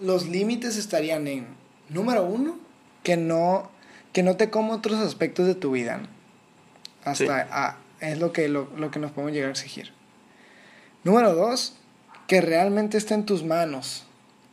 los 0.00 0.26
límites 0.26 0.78
estarían 0.78 1.28
en, 1.28 1.48
número 1.90 2.24
uno, 2.24 2.56
que 3.02 3.18
no, 3.18 3.70
que 4.14 4.22
no 4.22 4.38
te 4.38 4.48
como 4.48 4.72
otros 4.72 5.00
aspectos 5.00 5.46
de 5.46 5.54
tu 5.54 5.72
vida, 5.72 5.98
¿no? 5.98 6.08
Hasta 7.04 7.76
es 8.00 8.18
lo 8.18 8.32
que, 8.32 8.48
lo, 8.48 8.90
que 8.90 8.98
nos 8.98 9.10
podemos 9.10 9.34
llegar 9.34 9.48
a 9.48 9.52
exigir. 9.52 9.97
Número 11.04 11.34
dos, 11.34 11.74
que 12.26 12.40
realmente 12.40 12.98
esté 12.98 13.14
en 13.14 13.26
tus 13.26 13.44
manos. 13.44 14.04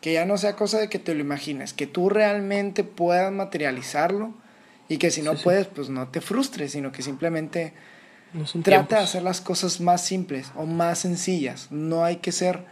Que 0.01 0.13
ya 0.13 0.25
no 0.25 0.37
sea 0.37 0.55
cosa 0.55 0.79
de 0.79 0.89
que 0.89 0.99
te 0.99 1.15
lo 1.15 1.21
imagines, 1.21 1.73
que 1.73 1.87
tú 1.87 2.09
realmente 2.09 2.83
puedas 2.83 3.31
materializarlo 3.31 4.33
y 4.87 4.97
que 4.97 5.09
si 5.09 5.23
no 5.23 5.33
puedes, 5.33 5.65
pues 5.67 5.89
no 5.89 6.07
te 6.09 6.21
frustres, 6.21 6.73
sino 6.73 6.91
que 6.91 7.01
simplemente 7.01 7.73
trata 8.63 8.97
de 8.97 9.03
hacer 9.03 9.23
las 9.23 9.41
cosas 9.41 9.81
más 9.81 10.05
simples 10.05 10.51
o 10.55 10.65
más 10.65 10.99
sencillas. 10.99 11.71
No 11.71 12.03
hay 12.03 12.17
que 12.17 12.31
ser 12.31 12.65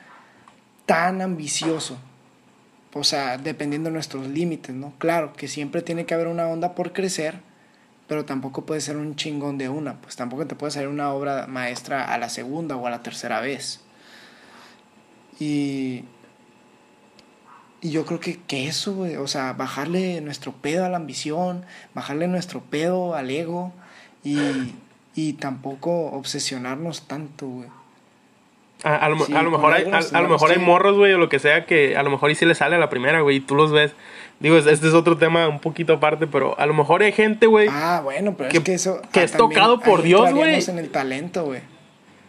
tan 0.85 1.21
ambicioso. 1.21 1.97
O 2.93 3.03
sea, 3.03 3.39
dependiendo 3.39 3.89
de 3.89 3.93
nuestros 3.93 4.27
límites, 4.27 4.75
¿no? 4.75 4.93
Claro 4.99 5.33
que 5.33 5.47
siempre 5.47 5.81
tiene 5.81 6.05
que 6.05 6.13
haber 6.13 6.27
una 6.27 6.47
onda 6.47 6.75
por 6.75 6.93
crecer, 6.93 7.39
pero 8.07 8.25
tampoco 8.25 8.65
puede 8.65 8.81
ser 8.81 8.97
un 8.97 9.15
chingón 9.15 9.57
de 9.57 9.69
una, 9.69 10.01
pues 10.01 10.15
tampoco 10.15 10.45
te 10.45 10.55
puede 10.55 10.71
salir 10.71 10.89
una 10.89 11.11
obra 11.13 11.47
maestra 11.47 12.13
a 12.13 12.17
la 12.17 12.29
segunda 12.29 12.75
o 12.75 12.87
a 12.87 12.89
la 12.89 13.03
tercera 13.03 13.39
vez. 13.41 13.81
Y, 15.39 16.03
y 17.81 17.91
yo 17.91 18.05
creo 18.05 18.19
que, 18.19 18.39
que 18.41 18.67
eso, 18.67 18.93
güey, 18.93 19.15
o 19.15 19.27
sea, 19.27 19.53
bajarle 19.53 20.21
nuestro 20.21 20.53
pedo 20.53 20.85
a 20.85 20.89
la 20.89 20.97
ambición, 20.97 21.65
bajarle 21.93 22.27
nuestro 22.27 22.61
pedo 22.61 23.15
al 23.15 23.29
ego 23.29 23.73
y, 24.23 24.37
y 25.15 25.33
tampoco 25.33 26.11
obsesionarnos 26.11 27.07
tanto, 27.07 27.47
güey. 27.47 27.82
A, 28.83 29.07
lo, 29.07 29.15
mejor 29.15 29.73
hay, 29.73 29.85
a, 29.91 30.21
lo 30.21 30.27
mejor 30.27 30.51
hay 30.51 30.59
morros, 30.59 30.97
güey, 30.97 31.13
o 31.13 31.17
lo 31.17 31.29
que 31.29 31.39
sea, 31.39 31.65
que 31.65 31.95
a 31.95 32.03
lo 32.03 32.09
mejor 32.09 32.31
y 32.31 32.35
si 32.35 32.45
le 32.45 32.53
sale 32.53 32.75
a 32.75 32.79
la 32.79 32.89
primera, 32.89 33.21
güey, 33.21 33.37
y 33.37 33.39
tú 33.39 33.55
los 33.55 33.71
ves 33.71 33.95
Digo, 34.43 34.57
este 34.57 34.73
es 34.73 34.93
otro 34.93 35.17
tema 35.17 35.47
un 35.47 35.59
poquito 35.59 35.93
aparte, 35.93 36.27
pero 36.27 36.59
a 36.59 36.65
lo 36.65 36.73
mejor 36.73 37.01
hay 37.01 37.13
gente, 37.13 37.47
güey. 37.47 37.69
Ah, 37.71 38.01
bueno, 38.03 38.35
pero 38.37 38.49
que, 38.49 38.57
es 38.57 38.63
que 38.63 38.73
eso. 38.73 39.01
Que 39.13 39.21
ah, 39.21 39.23
es 39.23 39.31
tocado 39.31 39.79
por 39.79 40.01
Dios, 40.01 40.33
güey. 40.33 40.61
en 40.61 40.79
el 40.79 40.89
talento, 40.89 41.45
güey. 41.45 41.61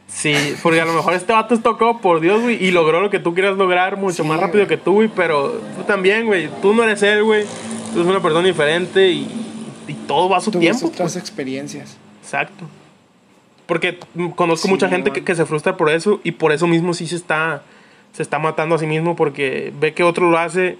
Sí, 0.06 0.54
porque 0.62 0.80
a 0.80 0.84
lo 0.84 0.92
mejor 0.92 1.14
este 1.14 1.32
vato 1.32 1.54
es 1.54 1.62
tocado 1.62 1.98
por 1.98 2.20
Dios, 2.20 2.40
güey, 2.40 2.62
y 2.62 2.70
logró 2.70 3.00
lo 3.00 3.10
que 3.10 3.18
tú 3.18 3.34
quieras 3.34 3.56
lograr 3.56 3.96
mucho 3.96 4.22
más 4.22 4.38
rápido 4.38 4.68
que 4.68 4.76
tú, 4.76 4.94
güey, 4.94 5.08
pero 5.08 5.60
tú 5.76 5.82
también, 5.88 6.26
güey. 6.26 6.48
Tú 6.62 6.72
no 6.72 6.84
eres 6.84 7.02
él, 7.02 7.24
güey. 7.24 7.46
Tú 7.92 8.00
eres 8.00 8.06
una 8.06 8.22
persona 8.22 8.46
diferente 8.46 9.08
y, 9.08 9.26
y 9.88 9.94
todo 10.06 10.28
va 10.28 10.36
a 10.36 10.40
su 10.40 10.52
tiempo. 10.52 10.86
otras 10.86 11.14
pues. 11.14 11.16
experiencias. 11.16 11.96
Exacto. 12.22 12.64
Porque 13.66 13.98
conozco 14.36 14.68
mucha 14.68 14.88
gente 14.88 15.10
que, 15.10 15.24
que, 15.24 15.34
se 15.34 15.46
frustra 15.46 15.76
por 15.76 15.90
eso 15.90 16.20
y 16.22 16.32
por 16.32 16.52
eso 16.52 16.66
mismo 16.66 16.92
sí 16.92 17.06
se 17.06 17.16
está, 17.16 17.62
se 18.12 18.22
está 18.22 18.38
matando 18.38 18.74
a 18.74 18.78
sí 18.78 18.86
mismo 18.86 19.16
porque 19.16 19.72
ve 19.80 19.94
que 19.94 20.02
otro 20.02 20.30
lo 20.30 20.38
hace 20.38 20.76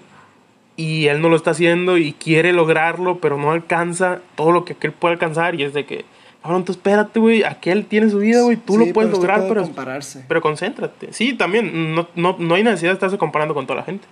y 0.77 1.07
él 1.07 1.21
no 1.21 1.29
lo 1.29 1.35
está 1.35 1.51
haciendo 1.51 1.97
y 1.97 2.13
quiere 2.13 2.53
lograrlo, 2.53 3.19
pero 3.19 3.37
no 3.37 3.51
alcanza 3.51 4.19
todo 4.35 4.51
lo 4.51 4.65
que 4.65 4.73
aquel 4.73 4.91
puede 4.91 5.13
alcanzar 5.13 5.55
y 5.55 5.63
es 5.63 5.73
de 5.73 5.85
que, 5.85 6.05
cabrón, 6.41 6.65
tú 6.65 6.73
espérate, 6.73 7.19
güey, 7.19 7.43
aquel 7.43 7.85
tiene 7.85 8.09
su 8.09 8.19
vida, 8.19 8.41
güey, 8.41 8.57
tú 8.57 8.77
lo 8.77 8.91
puedes 8.93 9.11
lograr, 9.11 9.45
pero, 9.47 9.63
compararse. 9.63 10.25
pero 10.27 10.41
concéntrate. 10.41 11.13
Sí, 11.13 11.33
también, 11.33 11.95
no, 11.95 12.07
no, 12.15 12.35
no 12.37 12.55
hay 12.55 12.63
necesidad 12.63 12.91
de 12.91 12.95
estarse 12.95 13.17
comparando 13.17 13.53
con 13.53 13.65
toda 13.65 13.79
la 13.79 13.85
gente. 13.85 14.05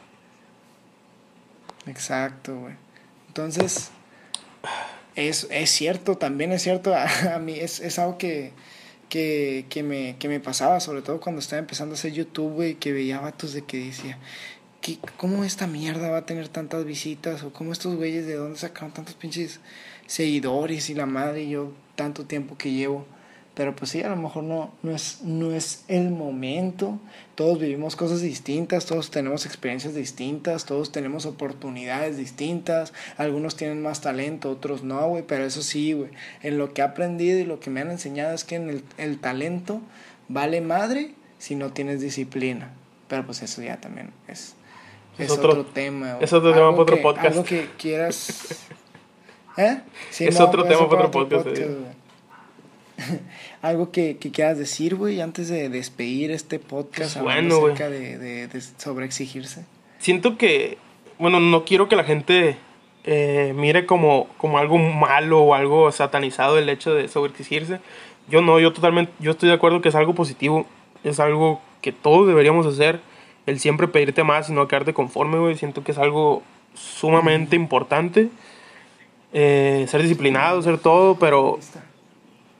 Exacto, 1.86 2.56
güey. 2.56 2.76
Entonces, 3.28 3.92
es, 5.15 5.47
es 5.52 5.69
cierto, 5.69 6.17
también 6.17 6.52
es 6.52 6.63
cierto, 6.63 6.93
a, 6.95 7.39
mí 7.39 7.54
es, 7.54 7.80
es 7.80 7.99
algo 7.99 8.17
que, 8.17 8.52
que, 9.10 9.65
que, 9.69 9.84
me, 9.84 10.17
que 10.17 10.28
me 10.28 10.39
pasaba, 10.39 10.80
sobre 10.80 11.02
todo 11.02 11.19
cuando 11.19 11.39
estaba 11.39 11.60
empezando 11.60 11.93
a 11.93 11.97
hacer 11.97 12.13
YouTube, 12.13 12.54
güey, 12.54 12.76
que 12.76 12.93
veía 12.93 13.19
vatos 13.19 13.54
de 13.54 13.63
que 13.63 13.78
decía, 13.78 14.17
¿cómo 15.17 15.43
esta 15.43 15.67
mierda 15.67 16.10
va 16.10 16.19
a 16.19 16.26
tener 16.26 16.49
tantas 16.49 16.86
visitas? 16.86 17.43
¿O 17.43 17.54
cómo 17.54 17.71
estos 17.71 17.95
güeyes 17.95 18.26
de 18.26 18.36
dónde 18.36 18.58
sacaron 18.58 18.91
tantos 18.91 19.15
pinches 19.15 19.60
seguidores 20.08 20.89
y 20.89 20.95
la 20.95 21.06
madre 21.06 21.43
y 21.43 21.52
yo 21.52 21.73
tanto 21.95 22.26
tiempo 22.26 22.58
que 22.58 22.71
llevo? 22.71 23.06
Pero 23.54 23.76
pues 23.76 23.92
sí, 23.92 24.02
a 24.02 24.10
lo 24.10 24.16
mejor 24.16 24.44
no, 24.44 24.72
no, 24.82 24.96
es, 24.96 25.22
no 25.22 25.52
es 25.52 25.86
el 25.88 26.10
momento. 26.10 26.98
Todos 27.36 27.60
vivimos 27.60 27.96
cosas 27.96 28.22
distintas, 28.22 28.88
todos 28.88 29.12
tenemos 29.12 29.46
experiencias 29.46 29.94
distintas, 29.94 30.66
todos 30.66 30.92
tenemos 30.92 31.28
oportunidades 31.28 32.18
distintas. 32.18 32.94
Algunos 33.16 33.56
tienen 33.56 33.84
más 33.84 34.02
talento, 34.02 34.50
otros 34.50 34.84
no, 34.84 35.08
güey. 35.08 35.24
Pero 35.24 35.46
eso 35.46 35.62
sí, 35.62 35.94
güey. 35.94 36.10
En 36.42 36.58
lo 36.58 36.74
que 36.74 36.82
he 36.82 36.84
aprendido 36.84 37.39
y 37.39 37.46
lo 37.46 37.60
que 37.60 37.70
me 37.70 37.82
han 37.82 37.92
enseñado 37.92 38.34
es 38.34 38.44
que 38.44 38.56
en 38.56 38.70
el, 38.70 38.84
el 38.98 39.20
talento 39.20 39.82
vale 40.30 40.62
madre 40.62 41.13
si 41.38 41.54
no 41.56 41.72
tienes 41.72 42.02
disciplina. 42.02 42.72
Pero 43.08 43.24
pues 43.24 43.44
eso 43.44 43.62
ya 43.62 43.78
también 43.78 44.12
es, 44.28 44.56
es, 45.20 45.30
otro, 45.30 45.63
tema. 45.66 46.18
Es 46.20 46.34
otro 46.34 46.54
tema 46.54 46.72
para 46.72 46.82
otro 46.82 47.02
podcast. 47.04 47.28
Algo 47.28 47.44
que 47.44 47.70
quieras... 47.78 48.66
¿Eh? 49.58 49.80
Sí, 50.10 50.26
es 50.26 50.39
otro 50.39 50.63
tema 50.63 50.89
para 50.89 51.06
otro 51.06 51.12
podcast. 51.12 51.48
Algo 53.62 53.91
que, 53.91 54.17
que, 54.17 54.32
quieras 54.32 54.58
decir, 54.58 54.95
güey, 54.95 55.21
antes 55.21 55.49
de 55.49 55.69
despedir 55.69 56.32
este 56.32 56.60
podcast 56.60 57.17
pues 57.17 57.23
bueno, 57.23 57.58
acerca 57.65 57.89
de, 57.89 58.17
de. 58.17 58.62
Siento 59.99 60.38
que, 60.38 60.77
bueno, 61.17 61.39
no 61.39 61.65
quiero 61.65 61.88
que 61.88 61.95
la 61.95 62.03
gente 62.03 62.58
eh, 63.06 63.53
mire 63.56 63.86
como, 63.86 64.27
como 64.38 64.58
algo 64.58 64.77
malo 64.77 65.41
o 65.41 65.53
algo 65.53 65.91
satanizado 65.91 66.58
el 66.58 66.69
hecho 66.69 66.93
de 66.93 67.08
sobreexigirse. 67.08 67.79
Yo 68.29 68.41
no, 68.41 68.60
yo 68.60 68.71
totalmente, 68.73 69.12
yo 69.19 69.32
estoy 69.32 69.49
de 69.49 69.56
acuerdo 69.56 69.82
que 69.82 69.89
es 69.89 69.95
algo 69.95 70.15
positivo, 70.15 70.65
es 71.03 71.19
algo 71.19 71.62
que 71.82 71.91
todos 71.91 72.27
deberíamos 72.27 72.65
hacer, 72.65 73.01
el 73.45 73.60
siempre 73.60 73.89
pedirte 73.89 74.23
más 74.23 74.49
y 74.49 74.53
no 74.53 74.67
quedarte 74.67 74.93
conforme, 74.93 75.38
güey, 75.38 75.58
siento 75.58 75.84
que 75.84 75.91
es 75.91 75.97
algo 75.97 76.43
sumamente 76.73 77.56
importante. 77.56 78.29
Eh, 79.34 79.86
ser 79.89 80.01
disciplinado, 80.01 80.62
ser 80.62 80.77
todo, 80.77 81.17
pero 81.17 81.60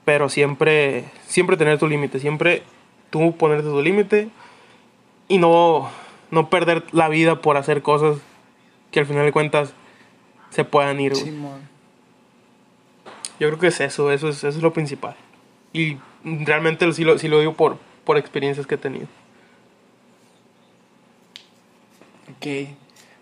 pero 0.06 0.30
siempre, 0.30 1.06
siempre 1.28 1.58
tener 1.58 1.78
tu 1.80 1.88
límite, 1.88 2.20
siempre 2.20 2.64
tú 3.10 3.36
ponerte 3.36 3.70
tu 3.70 3.82
límite 3.82 4.30
y 5.28 5.38
no, 5.38 5.90
no 6.32 6.50
perder 6.50 6.84
la 6.92 7.10
vida 7.10 7.42
por 7.42 7.58
hacer 7.58 7.82
cosas 7.82 8.18
que 8.92 9.00
al 9.00 9.06
final 9.06 9.26
de 9.26 9.32
cuentas 9.32 9.74
se 10.50 10.66
puedan 10.66 11.00
ir. 11.00 11.14
Yo 13.40 13.48
creo 13.48 13.60
que 13.60 13.68
es 13.68 13.80
eso, 13.80 14.12
eso 14.12 14.30
es, 14.30 14.38
eso 14.38 14.50
es 14.50 14.62
lo 14.62 14.74
principal. 14.74 15.16
Y 15.72 15.98
realmente 16.24 16.92
sí 16.94 17.04
lo, 17.04 17.18
sí 17.18 17.28
lo 17.28 17.40
digo 17.40 17.54
por, 17.54 17.78
por 18.04 18.18
experiencias 18.18 18.68
que 18.68 18.76
he 18.76 18.78
tenido. 18.78 19.08
Ok, 22.30 22.70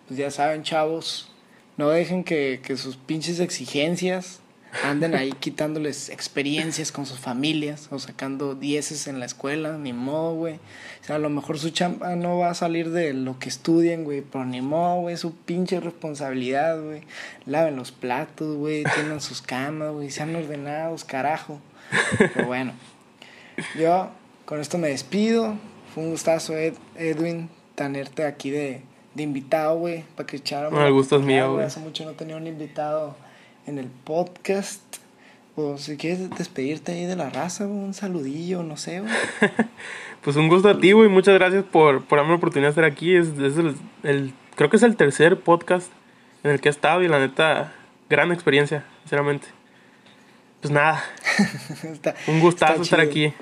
pues 0.07 0.17
ya 0.17 0.31
saben 0.31 0.63
chavos, 0.63 1.31
no 1.77 1.89
dejen 1.89 2.23
que, 2.23 2.59
que 2.63 2.75
sus 2.75 2.97
pinches 2.97 3.39
exigencias 3.39 4.41
anden 4.83 5.15
ahí 5.15 5.33
quitándoles 5.33 6.09
experiencias 6.09 6.91
con 6.91 7.05
sus 7.05 7.19
familias 7.19 7.87
o 7.91 7.99
sacando 7.99 8.55
dieces 8.55 9.07
en 9.07 9.19
la 9.19 9.25
escuela, 9.25 9.77
ni 9.77 9.93
modo, 9.93 10.35
güey. 10.35 10.55
O 10.55 11.03
sea, 11.05 11.17
a 11.17 11.19
lo 11.19 11.29
mejor 11.29 11.59
su 11.59 11.71
chamba 11.71 12.15
no 12.15 12.37
va 12.37 12.49
a 12.49 12.53
salir 12.53 12.91
de 12.91 13.13
lo 13.13 13.37
que 13.37 13.49
estudien, 13.49 14.03
güey, 14.03 14.21
pero 14.21 14.45
ni 14.45 14.61
modo, 14.61 15.01
güey, 15.01 15.17
su 15.17 15.35
pinche 15.35 15.79
responsabilidad, 15.79 16.81
güey. 16.81 17.01
Laven 17.45 17.75
los 17.75 17.91
platos, 17.91 18.55
güey, 18.57 18.83
tienen 18.95 19.19
sus 19.19 19.41
camas, 19.41 19.91
güey, 19.91 20.09
sean 20.09 20.35
ordenados, 20.35 21.03
carajo. 21.03 21.59
Pero 22.17 22.47
bueno, 22.47 22.73
yo 23.77 24.09
con 24.45 24.61
esto 24.61 24.77
me 24.77 24.89
despido. 24.89 25.55
Fue 25.93 26.03
un 26.03 26.11
gustazo, 26.11 26.53
Edwin, 26.95 27.49
tenerte 27.75 28.23
aquí 28.23 28.49
de, 28.49 28.83
de 29.13 29.23
invitado, 29.23 29.77
güey, 29.77 30.05
para 30.15 30.25
que 30.25 30.37
echáramos. 30.37 30.79
el 30.79 30.93
gusto 30.93 31.17
es 31.17 31.23
mío, 31.23 31.55
güey. 31.55 31.65
Hace 31.65 31.81
mucho 31.81 32.05
no 32.05 32.13
tenía 32.13 32.37
un 32.37 32.47
invitado 32.47 33.15
en 33.67 33.77
el 33.77 33.87
podcast. 33.87 34.81
O 35.55 35.77
si 35.77 35.97
quieres 35.97 36.29
despedirte 36.29 36.93
ahí 36.93 37.05
de 37.05 37.15
la 37.15 37.29
raza, 37.29 37.67
un 37.67 37.93
saludillo, 37.93 38.63
no 38.63 38.77
sé. 38.77 39.03
pues 40.21 40.35
un 40.37 40.47
gusto 40.47 40.69
a 40.69 40.79
ti, 40.79 40.93
güey. 40.93 41.09
Muchas 41.09 41.33
gracias 41.33 41.65
por, 41.65 42.05
por 42.05 42.19
darme 42.19 42.31
la 42.31 42.37
oportunidad 42.37 42.67
de 42.67 42.71
estar 42.71 42.85
aquí. 42.85 43.15
Es, 43.15 43.27
el, 44.03 44.33
creo 44.55 44.69
que 44.69 44.77
es 44.77 44.83
el 44.83 44.95
tercer 44.95 45.39
podcast 45.39 45.91
en 46.43 46.51
el 46.51 46.61
que 46.61 46.69
he 46.69 46.71
estado 46.71 47.03
y 47.03 47.09
la 47.09 47.19
neta, 47.19 47.73
gran 48.09 48.31
experiencia, 48.31 48.85
sinceramente. 49.01 49.47
Pues 50.61 50.71
nada. 50.71 51.03
un 52.27 52.39
gustazo 52.39 52.81
estar 52.81 53.01
aquí. 53.01 53.33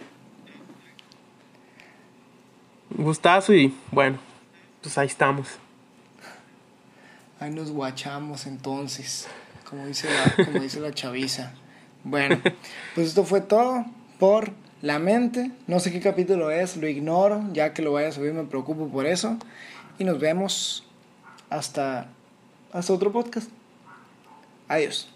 Un 2.97 3.03
gustazo 3.03 3.53
y 3.53 3.73
bueno, 3.91 4.17
pues 4.81 4.97
ahí 4.97 5.07
estamos. 5.07 5.47
Ahí 7.39 7.51
nos 7.51 7.71
guachamos 7.71 8.47
entonces 8.47 9.27
como 9.69 9.85
dice 9.85 10.07
la, 10.09 10.45
como 10.45 10.59
dice 10.59 10.79
la 10.79 10.91
chaviza. 10.91 11.53
Bueno, 12.03 12.39
pues 12.95 13.07
esto 13.07 13.23
fue 13.23 13.41
todo 13.41 13.85
por 14.19 14.51
la 14.81 14.99
mente. 14.99 15.51
No 15.67 15.79
sé 15.79 15.91
qué 15.91 15.99
capítulo 15.99 16.51
es, 16.51 16.77
lo 16.77 16.87
ignoro. 16.87 17.43
Ya 17.53 17.73
que 17.73 17.81
lo 17.81 17.93
vaya 17.93 18.09
a 18.09 18.11
subir 18.11 18.33
me 18.33 18.43
preocupo 18.45 18.87
por 18.87 19.05
eso. 19.05 19.37
Y 19.97 20.03
nos 20.05 20.19
vemos 20.19 20.85
hasta, 21.49 22.07
hasta 22.71 22.93
otro 22.93 23.11
podcast. 23.11 23.49
Adiós. 24.67 25.09